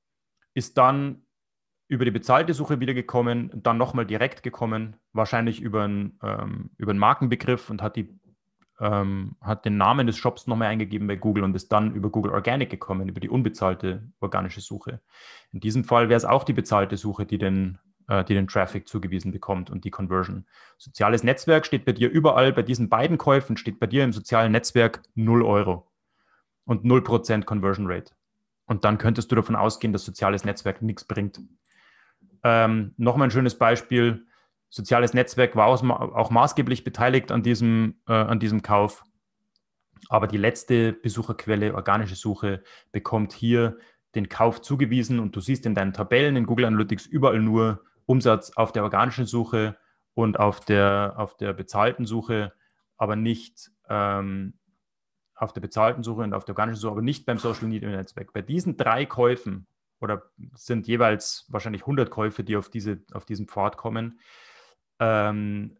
ist 0.55 0.79
dann 0.79 1.27
über 1.88 2.07
die 2.07 2.11
bezahlte 2.11 2.55
Suche 2.55 2.81
wieder 2.81 2.94
gekommen, 2.94 3.51
dann 3.55 3.77
nochmal 3.77 4.07
direkt 4.07 4.42
gekommen, 4.42 4.96
wahrscheinlich 5.12 5.61
über 5.61 5.85
einen, 5.85 6.18
ähm, 6.22 6.70
über 6.79 6.90
einen 6.90 6.99
Markenbegriff 6.99 7.68
und 7.68 7.83
hat, 7.83 7.96
die, 7.96 8.18
ähm, 8.81 9.37
hat 9.42 9.66
den 9.66 9.77
Namen 9.77 10.07
des 10.07 10.16
Shops 10.16 10.46
nochmal 10.46 10.68
eingegeben 10.68 11.07
bei 11.07 11.16
Google 11.16 11.44
und 11.44 11.55
ist 11.55 11.70
dann 11.70 11.94
über 11.94 12.09
Google 12.09 12.33
Organic 12.33 12.70
gekommen, 12.70 13.11
über 13.11 13.20
die 13.20 13.29
unbezahlte 13.29 14.11
organische 14.20 14.62
Suche. 14.62 15.03
In 15.53 15.61
diesem 15.61 15.85
Fall 15.85 16.09
wäre 16.09 16.16
es 16.16 16.25
auch 16.25 16.44
die 16.44 16.55
bezahlte 16.55 16.96
Suche, 16.96 17.27
die 17.27 17.38
den 17.38 17.79
äh, 18.09 18.25
die 18.25 18.35
den 18.35 18.49
Traffic 18.49 18.88
zugewiesen 18.88 19.33
bekommt 19.33 19.71
und 19.71 19.85
die 19.85 19.90
Conversion. 19.90 20.47
Soziales 20.79 21.23
Netzwerk 21.23 21.66
steht 21.66 21.85
bei 21.85 21.92
dir 21.92 22.11
überall, 22.11 22.53
bei 22.53 22.62
diesen 22.62 22.88
beiden 22.88 23.19
Käufen 23.19 23.57
steht 23.57 23.81
bei 23.81 23.87
dir 23.87 24.05
im 24.05 24.12
sozialen 24.12 24.53
Netzwerk 24.53 25.03
0 25.14 25.42
Euro 25.42 25.90
und 26.64 26.85
0% 26.85 27.45
Conversion 27.45 27.87
Rate. 27.88 28.12
Und 28.66 28.85
dann 28.85 28.99
könntest 28.99 29.31
du 29.31 29.37
davon 29.37 29.57
ausgehen, 29.57 29.92
dass 29.92 30.05
soziales 30.05 30.45
Netzwerk 30.45 30.83
nichts 30.83 31.05
bringt. 31.05 31.40
Ähm, 32.42 32.95
Nochmal 32.97 33.29
ein 33.29 33.31
schönes 33.31 33.57
Beispiel. 33.57 34.27
Soziales 34.69 35.14
Netzwerk 35.14 35.55
war 35.55 35.66
auch 35.69 36.31
maßgeblich 36.31 36.85
beteiligt 36.85 37.31
an 37.31 37.42
diesem, 37.42 38.01
äh, 38.09 38.12
an 38.12 38.40
diesem 38.40 38.62
Kauf. 38.62 39.05
Aber 40.09 40.27
die 40.27 40.37
letzte 40.37 40.92
Besucherquelle, 40.92 41.75
organische 41.75 42.16
Suche, 42.16 42.62
bekommt 42.92 43.33
hier 43.33 43.79
den 44.14 44.29
Kauf 44.29 44.61
zugewiesen 44.61 45.21
und 45.21 45.35
du 45.37 45.40
siehst 45.40 45.66
in 45.66 45.75
deinen 45.75 45.92
Tabellen 45.92 46.37
in 46.37 46.47
Google 46.47 46.66
Analytics 46.66 47.07
überall 47.07 47.40
nur 47.40 47.85
Umsatz 48.07 48.53
auf 48.57 48.73
der 48.73 48.85
organischen 48.85 49.27
Suche 49.27 49.77
und 50.14 50.38
auf 50.38 50.61
der, 50.61 51.14
auf 51.16 51.37
der 51.37 51.53
bezahlten 51.53 52.07
Suche, 52.07 52.53
aber 52.97 53.16
nicht 53.16 53.71
ähm, 53.88 54.55
auf 55.35 55.53
der 55.53 55.61
bezahlten 55.61 56.03
Suche 56.03 56.23
und 56.23 56.33
auf 56.33 56.45
der 56.45 56.55
organischen 56.55 56.81
Suche, 56.81 56.92
aber 56.92 57.03
nicht 57.03 57.27
beim 57.27 57.38
Social 57.38 57.69
Media 57.69 57.90
Netzwerk. 57.90 58.33
Bei 58.33 58.42
diesen 58.42 58.77
drei 58.77 59.05
Käufen 59.05 59.66
oder 60.01 60.31
sind 60.55 60.87
jeweils 60.87 61.47
wahrscheinlich 61.49 61.83
100 61.83 62.11
Käufe, 62.11 62.45
die 62.45 62.57
auf, 62.57 62.69
diese, 62.69 63.03
auf 63.12 63.27
diesen 63.27 63.47
Pfad 63.47 63.77
kommen, 63.77 64.21
ähm, 64.99 65.77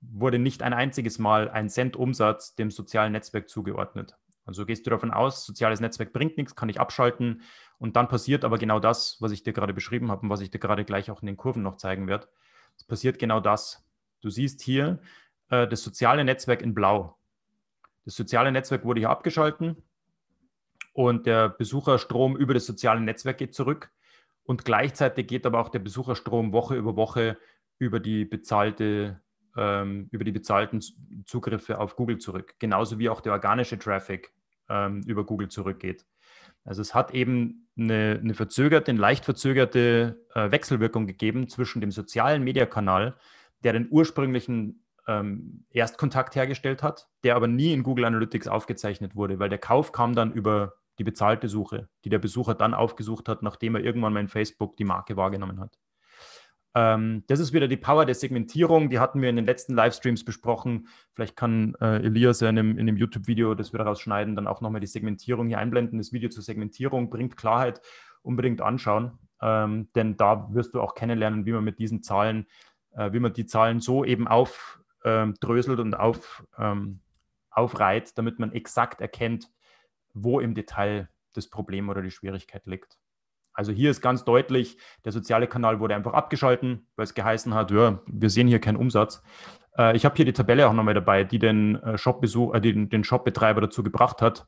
wurde 0.00 0.38
nicht 0.38 0.62
ein 0.62 0.74
einziges 0.74 1.18
Mal 1.18 1.48
ein 1.48 1.68
Cent 1.68 1.96
Umsatz 1.96 2.54
dem 2.54 2.70
sozialen 2.70 3.12
Netzwerk 3.12 3.48
zugeordnet. 3.48 4.16
Also 4.48 4.64
gehst 4.64 4.86
du 4.86 4.90
davon 4.90 5.10
aus, 5.10 5.44
soziales 5.44 5.78
Netzwerk 5.78 6.14
bringt 6.14 6.38
nichts, 6.38 6.56
kann 6.56 6.70
ich 6.70 6.80
abschalten. 6.80 7.42
Und 7.76 7.96
dann 7.96 8.08
passiert 8.08 8.46
aber 8.46 8.56
genau 8.56 8.80
das, 8.80 9.18
was 9.20 9.30
ich 9.30 9.42
dir 9.42 9.52
gerade 9.52 9.74
beschrieben 9.74 10.10
habe 10.10 10.22
und 10.22 10.30
was 10.30 10.40
ich 10.40 10.50
dir 10.50 10.58
gerade 10.58 10.86
gleich 10.86 11.10
auch 11.10 11.20
in 11.20 11.26
den 11.26 11.36
Kurven 11.36 11.62
noch 11.62 11.76
zeigen 11.76 12.08
werde. 12.08 12.28
Es 12.74 12.82
passiert 12.84 13.18
genau 13.18 13.40
das. 13.40 13.86
Du 14.22 14.30
siehst 14.30 14.62
hier 14.62 15.00
äh, 15.50 15.68
das 15.68 15.82
soziale 15.82 16.24
Netzwerk 16.24 16.62
in 16.62 16.72
Blau. 16.72 17.18
Das 18.06 18.16
soziale 18.16 18.50
Netzwerk 18.50 18.86
wurde 18.86 19.00
hier 19.00 19.10
abgeschalten 19.10 19.76
und 20.94 21.26
der 21.26 21.50
Besucherstrom 21.50 22.34
über 22.34 22.54
das 22.54 22.64
soziale 22.64 23.02
Netzwerk 23.02 23.36
geht 23.36 23.54
zurück. 23.54 23.90
Und 24.44 24.64
gleichzeitig 24.64 25.26
geht 25.26 25.44
aber 25.44 25.60
auch 25.60 25.68
der 25.68 25.80
Besucherstrom 25.80 26.54
Woche 26.54 26.74
über 26.74 26.96
Woche 26.96 27.36
über 27.78 28.00
die 28.00 28.24
bezahlte 28.24 29.20
ähm, 29.58 30.08
über 30.10 30.24
die 30.24 30.32
bezahlten 30.32 30.80
Zugriffe 31.26 31.78
auf 31.78 31.96
Google 31.96 32.18
zurück, 32.18 32.54
genauso 32.58 32.98
wie 32.98 33.08
auch 33.08 33.20
der 33.20 33.32
organische 33.32 33.78
Traffic 33.78 34.32
ähm, 34.68 35.02
über 35.06 35.24
Google 35.24 35.48
zurückgeht. 35.48 36.04
Also 36.64 36.82
es 36.82 36.94
hat 36.94 37.14
eben 37.14 37.68
eine, 37.78 38.20
eine 38.22 38.34
verzögerte, 38.34 38.90
eine 38.90 39.00
leicht 39.00 39.24
verzögerte 39.24 40.24
äh, 40.34 40.50
Wechselwirkung 40.50 41.06
gegeben 41.06 41.48
zwischen 41.48 41.80
dem 41.80 41.90
sozialen 41.90 42.44
Mediakanal, 42.44 43.16
der 43.64 43.72
den 43.72 43.88
ursprünglichen 43.90 44.84
ähm, 45.06 45.64
Erstkontakt 45.70 46.36
hergestellt 46.36 46.82
hat, 46.82 47.08
der 47.24 47.36
aber 47.36 47.48
nie 47.48 47.72
in 47.72 47.82
Google 47.82 48.04
Analytics 48.04 48.48
aufgezeichnet 48.48 49.16
wurde, 49.16 49.38
weil 49.38 49.48
der 49.48 49.58
Kauf 49.58 49.92
kam 49.92 50.14
dann 50.14 50.32
über 50.32 50.74
die 50.98 51.04
bezahlte 51.04 51.48
Suche, 51.48 51.88
die 52.04 52.10
der 52.10 52.18
Besucher 52.18 52.54
dann 52.54 52.74
aufgesucht 52.74 53.28
hat, 53.28 53.42
nachdem 53.42 53.76
er 53.76 53.82
irgendwann 53.82 54.12
mal 54.12 54.20
in 54.20 54.28
Facebook 54.28 54.76
die 54.76 54.84
Marke 54.84 55.16
wahrgenommen 55.16 55.60
hat. 55.60 55.78
Ähm, 56.74 57.24
das 57.26 57.40
ist 57.40 57.52
wieder 57.52 57.68
die 57.68 57.76
Power 57.76 58.04
der 58.06 58.14
Segmentierung. 58.14 58.90
Die 58.90 58.98
hatten 58.98 59.20
wir 59.22 59.30
in 59.30 59.36
den 59.36 59.46
letzten 59.46 59.74
Livestreams 59.74 60.24
besprochen. 60.24 60.88
Vielleicht 61.14 61.36
kann 61.36 61.74
äh, 61.80 62.04
Elias 62.04 62.40
ja 62.40 62.48
in 62.50 62.56
dem, 62.56 62.76
dem 62.76 62.96
YouTube-Video, 62.96 63.54
das 63.54 63.72
wir 63.72 63.78
daraus 63.78 64.00
schneiden, 64.00 64.36
dann 64.36 64.46
auch 64.46 64.60
nochmal 64.60 64.80
die 64.80 64.86
Segmentierung 64.86 65.48
hier 65.48 65.58
einblenden. 65.58 65.98
Das 65.98 66.12
Video 66.12 66.28
zur 66.28 66.42
Segmentierung 66.42 67.10
bringt 67.10 67.36
Klarheit. 67.36 67.80
Unbedingt 68.22 68.60
anschauen, 68.60 69.12
ähm, 69.40 69.88
denn 69.94 70.16
da 70.16 70.48
wirst 70.52 70.74
du 70.74 70.82
auch 70.82 70.94
kennenlernen, 70.94 71.46
wie 71.46 71.52
man 71.52 71.62
mit 71.62 71.78
diesen 71.78 72.02
Zahlen, 72.02 72.46
äh, 72.94 73.12
wie 73.12 73.20
man 73.20 73.32
die 73.32 73.46
Zahlen 73.46 73.80
so 73.80 74.04
eben 74.04 74.26
auf 74.26 74.78
aufdröselt 75.02 75.78
ähm, 75.78 75.86
und 75.86 75.94
auf, 75.94 76.44
ähm, 76.58 77.00
aufreiht, 77.50 78.16
damit 78.16 78.38
man 78.38 78.52
exakt 78.52 79.00
erkennt, 79.00 79.50
wo 80.14 80.40
im 80.40 80.54
Detail 80.54 81.08
das 81.34 81.48
Problem 81.48 81.88
oder 81.88 82.02
die 82.02 82.10
Schwierigkeit 82.10 82.66
liegt. 82.66 82.98
Also 83.58 83.72
hier 83.72 83.90
ist 83.90 84.00
ganz 84.00 84.24
deutlich, 84.24 84.76
der 85.04 85.10
soziale 85.10 85.48
Kanal 85.48 85.80
wurde 85.80 85.96
einfach 85.96 86.12
abgeschalten, 86.12 86.86
weil 86.94 87.02
es 87.02 87.14
geheißen 87.14 87.54
hat, 87.54 87.72
ja, 87.72 88.00
wir 88.06 88.30
sehen 88.30 88.46
hier 88.46 88.60
keinen 88.60 88.76
Umsatz. 88.76 89.20
Äh, 89.76 89.96
ich 89.96 90.04
habe 90.04 90.14
hier 90.14 90.24
die 90.24 90.32
Tabelle 90.32 90.68
auch 90.68 90.72
nochmal 90.72 90.94
dabei, 90.94 91.24
die 91.24 91.40
den, 91.40 91.74
äh, 91.82 91.98
Shop-Besuch, 91.98 92.54
äh, 92.54 92.60
den, 92.60 92.88
den 92.88 93.02
Shop-Betreiber 93.02 93.60
dazu 93.60 93.82
gebracht 93.82 94.22
hat, 94.22 94.46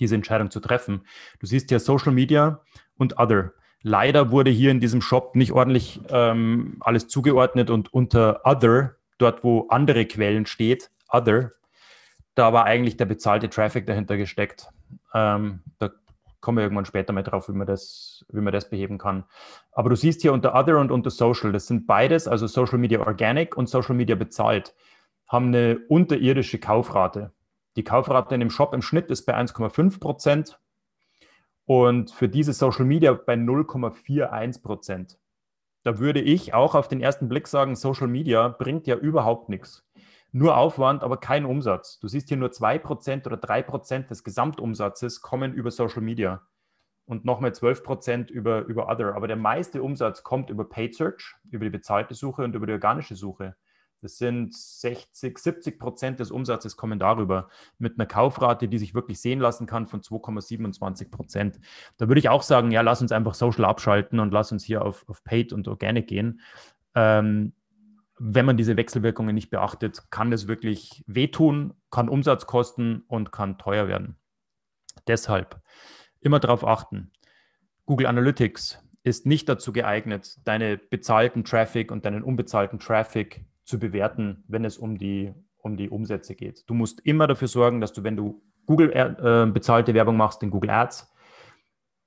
diese 0.00 0.14
Entscheidung 0.14 0.50
zu 0.50 0.60
treffen. 0.60 1.02
Du 1.38 1.46
siehst 1.46 1.68
hier 1.68 1.80
Social 1.80 2.10
Media 2.10 2.62
und 2.96 3.18
Other. 3.18 3.52
Leider 3.82 4.30
wurde 4.30 4.50
hier 4.50 4.70
in 4.70 4.80
diesem 4.80 5.02
Shop 5.02 5.36
nicht 5.36 5.52
ordentlich 5.52 6.00
ähm, 6.08 6.78
alles 6.80 7.08
zugeordnet 7.08 7.68
und 7.68 7.92
unter 7.92 8.40
Other, 8.44 8.96
dort 9.18 9.44
wo 9.44 9.68
andere 9.68 10.06
Quellen 10.06 10.46
steht, 10.46 10.90
Other, 11.10 11.52
da 12.34 12.54
war 12.54 12.64
eigentlich 12.64 12.96
der 12.96 13.04
bezahlte 13.04 13.50
Traffic 13.50 13.86
dahinter 13.86 14.16
gesteckt. 14.16 14.68
Ähm, 15.12 15.60
da 15.78 15.90
kommen 16.40 16.58
wir 16.58 16.62
irgendwann 16.62 16.84
später 16.84 17.12
mal 17.12 17.22
drauf, 17.22 17.48
wie 17.48 17.52
man, 17.52 17.66
das, 17.66 18.24
wie 18.30 18.40
man 18.40 18.52
das 18.52 18.70
beheben 18.70 18.98
kann. 18.98 19.24
Aber 19.72 19.90
du 19.90 19.96
siehst 19.96 20.22
hier 20.22 20.32
unter 20.32 20.54
Other 20.54 20.78
und 20.78 20.90
unter 20.90 21.10
Social, 21.10 21.52
das 21.52 21.66
sind 21.66 21.86
beides, 21.86 22.28
also 22.28 22.46
Social 22.46 22.78
Media 22.78 23.00
Organic 23.00 23.56
und 23.56 23.68
Social 23.68 23.94
Media 23.94 24.16
bezahlt, 24.16 24.74
haben 25.26 25.48
eine 25.48 25.78
unterirdische 25.88 26.58
Kaufrate. 26.58 27.32
Die 27.76 27.84
Kaufrate 27.84 28.34
in 28.34 28.40
dem 28.40 28.50
Shop 28.50 28.72
im 28.74 28.82
Schnitt 28.82 29.10
ist 29.10 29.26
bei 29.26 29.36
1,5 29.36 30.00
Prozent 30.00 30.60
und 31.64 32.10
für 32.10 32.28
diese 32.28 32.52
Social 32.52 32.84
Media 32.84 33.12
bei 33.12 33.34
0,41 33.34 34.62
Prozent. 34.62 35.18
Da 35.84 35.98
würde 35.98 36.20
ich 36.20 36.54
auch 36.54 36.74
auf 36.74 36.88
den 36.88 37.00
ersten 37.00 37.28
Blick 37.28 37.46
sagen, 37.46 37.76
Social 37.76 38.08
Media 38.08 38.48
bringt 38.48 38.86
ja 38.86 38.96
überhaupt 38.96 39.48
nichts 39.48 39.87
nur 40.32 40.56
Aufwand, 40.56 41.02
aber 41.02 41.16
kein 41.16 41.44
Umsatz. 41.44 41.98
Du 42.00 42.08
siehst 42.08 42.28
hier 42.28 42.36
nur 42.36 42.50
2% 42.50 43.26
oder 43.26 43.36
3% 43.36 44.08
des 44.08 44.24
Gesamtumsatzes 44.24 45.22
kommen 45.22 45.54
über 45.54 45.70
Social 45.70 46.02
Media 46.02 46.42
und 47.06 47.24
nochmal 47.24 47.52
12% 47.52 48.30
über, 48.30 48.64
über 48.66 48.88
Other. 48.88 49.14
Aber 49.14 49.26
der 49.26 49.36
meiste 49.36 49.82
Umsatz 49.82 50.22
kommt 50.22 50.50
über 50.50 50.68
Paid 50.68 50.94
Search, 50.94 51.34
über 51.50 51.64
die 51.64 51.70
bezahlte 51.70 52.14
Suche 52.14 52.44
und 52.44 52.54
über 52.54 52.66
die 52.66 52.74
organische 52.74 53.16
Suche. 53.16 53.56
Das 54.00 54.18
sind 54.18 54.54
60, 54.54 55.36
70 55.38 55.78
Prozent 55.78 56.20
des 56.20 56.30
Umsatzes 56.30 56.76
kommen 56.76 56.98
darüber 57.00 57.48
mit 57.78 57.98
einer 57.98 58.06
Kaufrate, 58.06 58.68
die 58.68 58.78
sich 58.78 58.94
wirklich 58.94 59.20
sehen 59.20 59.40
lassen 59.40 59.66
kann 59.66 59.88
von 59.88 60.02
2,27 60.02 61.10
Prozent. 61.10 61.58
Da 61.96 62.06
würde 62.06 62.20
ich 62.20 62.28
auch 62.28 62.42
sagen, 62.42 62.70
ja, 62.70 62.82
lass 62.82 63.02
uns 63.02 63.10
einfach 63.10 63.34
Social 63.34 63.64
abschalten 63.64 64.20
und 64.20 64.32
lass 64.32 64.52
uns 64.52 64.62
hier 64.62 64.84
auf, 64.84 65.04
auf 65.08 65.24
Paid 65.24 65.52
und 65.52 65.66
Organic 65.66 66.06
gehen. 66.06 66.40
Ähm, 66.94 67.54
wenn 68.18 68.46
man 68.46 68.56
diese 68.56 68.76
Wechselwirkungen 68.76 69.34
nicht 69.34 69.50
beachtet, 69.50 70.10
kann 70.10 70.30
das 70.30 70.48
wirklich 70.48 71.04
wehtun, 71.06 71.74
kann 71.90 72.08
Umsatz 72.08 72.46
kosten 72.46 73.04
und 73.08 73.32
kann 73.32 73.58
teuer 73.58 73.88
werden. 73.88 74.16
Deshalb 75.06 75.60
immer 76.20 76.40
darauf 76.40 76.66
achten. 76.66 77.12
Google 77.86 78.06
Analytics 78.06 78.82
ist 79.04 79.24
nicht 79.24 79.48
dazu 79.48 79.72
geeignet, 79.72 80.38
deine 80.44 80.76
bezahlten 80.76 81.44
Traffic 81.44 81.90
und 81.90 82.04
deinen 82.04 82.22
unbezahlten 82.22 82.78
Traffic 82.78 83.44
zu 83.64 83.78
bewerten, 83.78 84.44
wenn 84.48 84.64
es 84.64 84.76
um 84.76 84.98
die, 84.98 85.32
um 85.58 85.76
die 85.76 85.88
Umsätze 85.88 86.34
geht. 86.34 86.68
Du 86.68 86.74
musst 86.74 87.00
immer 87.00 87.26
dafür 87.26 87.48
sorgen, 87.48 87.80
dass 87.80 87.92
du, 87.92 88.02
wenn 88.02 88.16
du 88.16 88.42
Google 88.66 88.92
äh, 88.92 89.50
bezahlte 89.50 89.94
Werbung 89.94 90.16
machst, 90.16 90.42
in 90.42 90.50
Google 90.50 90.70
Ads, 90.70 91.10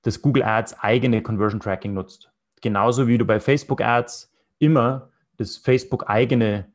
das 0.04 0.22
Google 0.22 0.44
Ads 0.44 0.80
eigene 0.80 1.24
Conversion 1.24 1.60
Tracking 1.60 1.94
nutzt. 1.94 2.32
Genauso 2.62 3.08
wie 3.08 3.18
du 3.18 3.26
bei 3.26 3.40
Facebook 3.40 3.82
Ads 3.82 4.32
immer 4.60 5.11
das 5.42 5.58
Facebook 5.58 6.10
eigene 6.10 6.72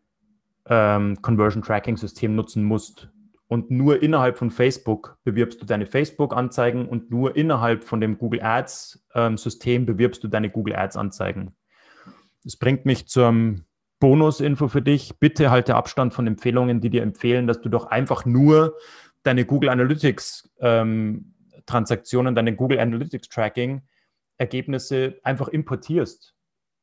ähm, 0.66 1.20
Conversion 1.22 1.62
Tracking 1.62 1.96
System 1.96 2.34
nutzen 2.34 2.64
musst. 2.64 3.08
Und 3.48 3.70
nur 3.70 4.02
innerhalb 4.02 4.36
von 4.38 4.50
Facebook 4.50 5.18
bewirbst 5.22 5.62
du 5.62 5.66
deine 5.66 5.86
Facebook-Anzeigen 5.86 6.88
und 6.88 7.10
nur 7.10 7.36
innerhalb 7.36 7.84
von 7.84 8.00
dem 8.00 8.18
Google 8.18 8.42
Ads-System 8.42 9.82
ähm, 9.82 9.86
bewirbst 9.86 10.24
du 10.24 10.28
deine 10.28 10.50
Google 10.50 10.74
Ads-Anzeigen. 10.74 11.54
Das 12.42 12.56
bringt 12.56 12.86
mich 12.86 13.06
zum 13.06 13.64
Bonus-Info 14.00 14.66
für 14.66 14.82
dich. 14.82 15.18
Bitte 15.20 15.50
halte 15.50 15.76
Abstand 15.76 16.12
von 16.12 16.26
Empfehlungen, 16.26 16.80
die 16.80 16.90
dir 16.90 17.02
empfehlen, 17.02 17.46
dass 17.46 17.60
du 17.60 17.68
doch 17.68 17.86
einfach 17.86 18.24
nur 18.24 18.76
deine 19.22 19.44
Google 19.44 19.70
Analytics 19.70 20.50
ähm, 20.60 21.32
deine 21.68 22.54
Google 22.54 22.78
Analytics 22.78 23.28
Tracking 23.28 23.82
Ergebnisse 24.38 25.18
einfach 25.22 25.48
importierst 25.48 26.35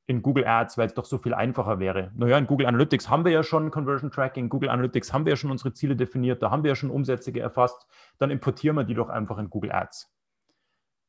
in 0.05 0.21
Google 0.21 0.45
Ads, 0.45 0.77
weil 0.77 0.87
es 0.87 0.93
doch 0.93 1.05
so 1.05 1.17
viel 1.17 1.33
einfacher 1.33 1.79
wäre. 1.79 2.11
Naja, 2.15 2.37
in 2.37 2.45
Google 2.45 2.67
Analytics 2.67 3.09
haben 3.09 3.23
wir 3.23 3.31
ja 3.31 3.43
schon 3.43 3.71
Conversion 3.71 4.11
Tracking, 4.11 4.45
in 4.45 4.49
Google 4.49 4.69
Analytics 4.69 5.13
haben 5.13 5.25
wir 5.25 5.31
ja 5.31 5.37
schon 5.37 5.51
unsere 5.51 5.73
Ziele 5.73 5.95
definiert, 5.95 6.43
da 6.43 6.51
haben 6.51 6.63
wir 6.63 6.69
ja 6.69 6.75
schon 6.75 6.89
Umsätze 6.89 7.33
erfasst, 7.39 7.87
dann 8.17 8.29
importieren 8.29 8.75
wir 8.75 8.83
die 8.83 8.95
doch 8.95 9.09
einfach 9.09 9.37
in 9.37 9.49
Google 9.49 9.71
Ads. 9.71 10.13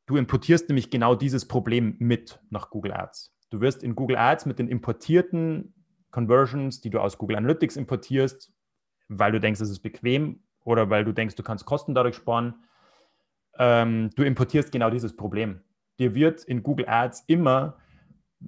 Du 0.06 0.16
importierst 0.16 0.68
nämlich 0.68 0.90
genau 0.90 1.14
dieses 1.14 1.48
Problem 1.48 1.96
mit 1.98 2.40
nach 2.50 2.70
Google 2.70 2.92
Ads. 2.92 3.34
Du 3.50 3.60
wirst 3.60 3.82
in 3.82 3.94
Google 3.94 4.16
Ads 4.16 4.46
mit 4.46 4.58
den 4.58 4.68
importierten 4.68 5.74
Conversions, 6.10 6.80
die 6.80 6.90
du 6.90 7.00
aus 7.00 7.18
Google 7.18 7.36
Analytics 7.36 7.76
importierst, 7.76 8.52
weil 9.08 9.32
du 9.32 9.40
denkst, 9.40 9.60
es 9.60 9.70
ist 9.70 9.80
bequem 9.80 10.42
oder 10.60 10.88
weil 10.90 11.04
du 11.04 11.12
denkst, 11.12 11.34
du 11.34 11.42
kannst 11.42 11.64
Kosten 11.64 11.94
dadurch 11.94 12.14
sparen, 12.16 12.54
ähm, 13.58 14.10
du 14.14 14.22
importierst 14.22 14.70
genau 14.70 14.90
dieses 14.90 15.16
Problem. 15.16 15.62
Dir 15.98 16.14
wird 16.14 16.44
in 16.44 16.62
Google 16.62 16.88
Ads 16.88 17.24
immer 17.26 17.78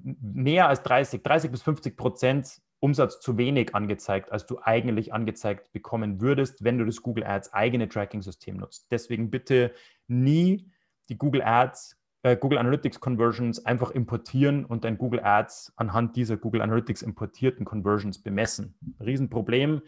mehr 0.02 0.68
als 0.68 0.82
30, 0.82 1.22
30 1.22 1.50
bis 1.50 1.62
50 1.62 1.96
Prozent 1.96 2.60
Umsatz 2.80 3.20
zu 3.20 3.38
wenig 3.38 3.74
angezeigt, 3.74 4.30
als 4.30 4.46
du 4.46 4.58
eigentlich 4.62 5.12
angezeigt 5.12 5.72
bekommen 5.72 6.20
würdest, 6.20 6.62
wenn 6.62 6.78
du 6.78 6.84
das 6.84 7.02
Google 7.02 7.24
Ads 7.24 7.52
eigene 7.52 7.88
Tracking-System 7.88 8.58
nutzt. 8.58 8.86
Deswegen 8.90 9.30
bitte 9.30 9.72
nie 10.08 10.70
die 11.08 11.16
Google 11.16 11.42
Ads, 11.42 11.98
äh, 12.22 12.36
Google 12.36 12.58
Analytics 12.58 13.00
Conversions 13.00 13.64
einfach 13.64 13.90
importieren 13.90 14.64
und 14.64 14.84
dein 14.84 14.98
Google 14.98 15.20
Ads 15.20 15.72
anhand 15.76 16.16
dieser 16.16 16.36
Google 16.36 16.60
Analytics 16.60 17.02
importierten 17.02 17.64
Conversions 17.64 18.22
bemessen. 18.22 18.74
Riesenproblem 19.00 19.82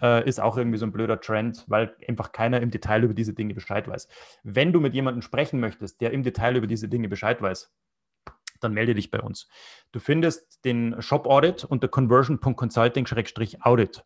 äh, 0.00 0.28
ist 0.28 0.40
auch 0.40 0.56
irgendwie 0.56 0.78
so 0.78 0.86
ein 0.86 0.92
blöder 0.92 1.20
Trend, 1.20 1.64
weil 1.68 1.94
einfach 2.08 2.32
keiner 2.32 2.60
im 2.60 2.70
Detail 2.70 3.04
über 3.04 3.14
diese 3.14 3.34
Dinge 3.34 3.54
Bescheid 3.54 3.86
weiß. 3.86 4.08
Wenn 4.42 4.72
du 4.72 4.80
mit 4.80 4.94
jemandem 4.94 5.22
sprechen 5.22 5.60
möchtest, 5.60 6.00
der 6.00 6.10
im 6.10 6.24
Detail 6.24 6.56
über 6.56 6.66
diese 6.66 6.88
Dinge 6.88 7.08
Bescheid 7.08 7.40
weiß, 7.40 7.72
dann 8.62 8.72
melde 8.72 8.94
dich 8.94 9.10
bei 9.10 9.20
uns. 9.20 9.48
Du 9.92 10.00
findest 10.00 10.64
den 10.64 11.00
Shop 11.00 11.26
Audit 11.26 11.64
unter 11.64 11.88
conversion.consulting-audit. 11.88 14.04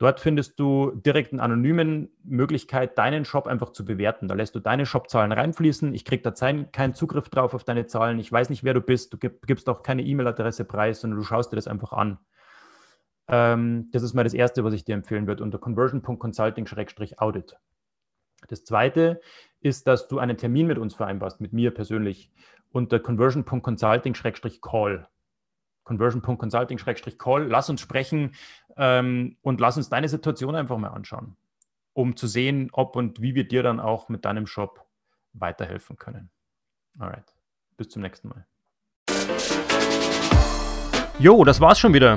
Dort 0.00 0.18
findest 0.18 0.58
du 0.58 0.92
direkt 0.92 1.34
eine 1.34 1.42
anonymen 1.42 2.08
Möglichkeit, 2.24 2.96
deinen 2.96 3.26
Shop 3.26 3.46
einfach 3.46 3.72
zu 3.72 3.84
bewerten. 3.84 4.28
Da 4.28 4.34
lässt 4.34 4.54
du 4.54 4.60
deine 4.60 4.86
Shop-Zahlen 4.86 5.30
reinfließen. 5.30 5.92
Ich 5.92 6.06
kriege 6.06 6.22
da 6.22 6.32
keinen 6.32 6.94
Zugriff 6.94 7.28
drauf 7.28 7.52
auf 7.52 7.64
deine 7.64 7.86
Zahlen. 7.86 8.18
Ich 8.18 8.32
weiß 8.32 8.48
nicht, 8.48 8.64
wer 8.64 8.72
du 8.72 8.80
bist. 8.80 9.12
Du 9.12 9.18
gibst 9.18 9.68
auch 9.68 9.82
keine 9.82 10.02
E-Mail-Adresse 10.02 10.64
preis, 10.64 11.02
sondern 11.02 11.18
du 11.18 11.24
schaust 11.24 11.52
dir 11.52 11.56
das 11.56 11.68
einfach 11.68 11.92
an. 11.92 12.18
Ähm, 13.28 13.90
das 13.92 14.02
ist 14.02 14.14
mal 14.14 14.24
das 14.24 14.32
Erste, 14.32 14.64
was 14.64 14.72
ich 14.72 14.86
dir 14.86 14.94
empfehlen 14.94 15.26
würde, 15.26 15.42
unter 15.42 15.58
conversion.consulting-audit. 15.58 17.58
Das 18.48 18.64
Zweite 18.64 19.20
ist, 19.60 19.86
dass 19.86 20.08
du 20.08 20.18
einen 20.18 20.38
Termin 20.38 20.66
mit 20.66 20.78
uns 20.78 20.94
vereinbarst, 20.94 21.42
mit 21.42 21.52
mir 21.52 21.72
persönlich 21.72 22.32
unter 22.72 22.98
conversion.consulting-call. 22.98 25.08
Conversion.consulting-call. 25.84 27.46
Lass 27.46 27.70
uns 27.70 27.80
sprechen 27.80 28.34
ähm, 28.76 29.36
und 29.42 29.60
lass 29.60 29.76
uns 29.76 29.88
deine 29.88 30.08
Situation 30.08 30.54
einfach 30.54 30.78
mal 30.78 30.88
anschauen, 30.88 31.36
um 31.92 32.16
zu 32.16 32.26
sehen, 32.26 32.70
ob 32.72 32.96
und 32.96 33.20
wie 33.20 33.34
wir 33.34 33.46
dir 33.46 33.62
dann 33.62 33.80
auch 33.80 34.08
mit 34.08 34.24
deinem 34.24 34.46
Shop 34.46 34.86
weiterhelfen 35.32 35.96
können. 35.96 36.30
Alright, 36.98 37.34
bis 37.76 37.88
zum 37.88 38.02
nächsten 38.02 38.28
Mal. 38.28 38.46
Jo, 41.18 41.44
das 41.44 41.60
war's 41.60 41.78
schon 41.78 41.92
wieder. 41.92 42.16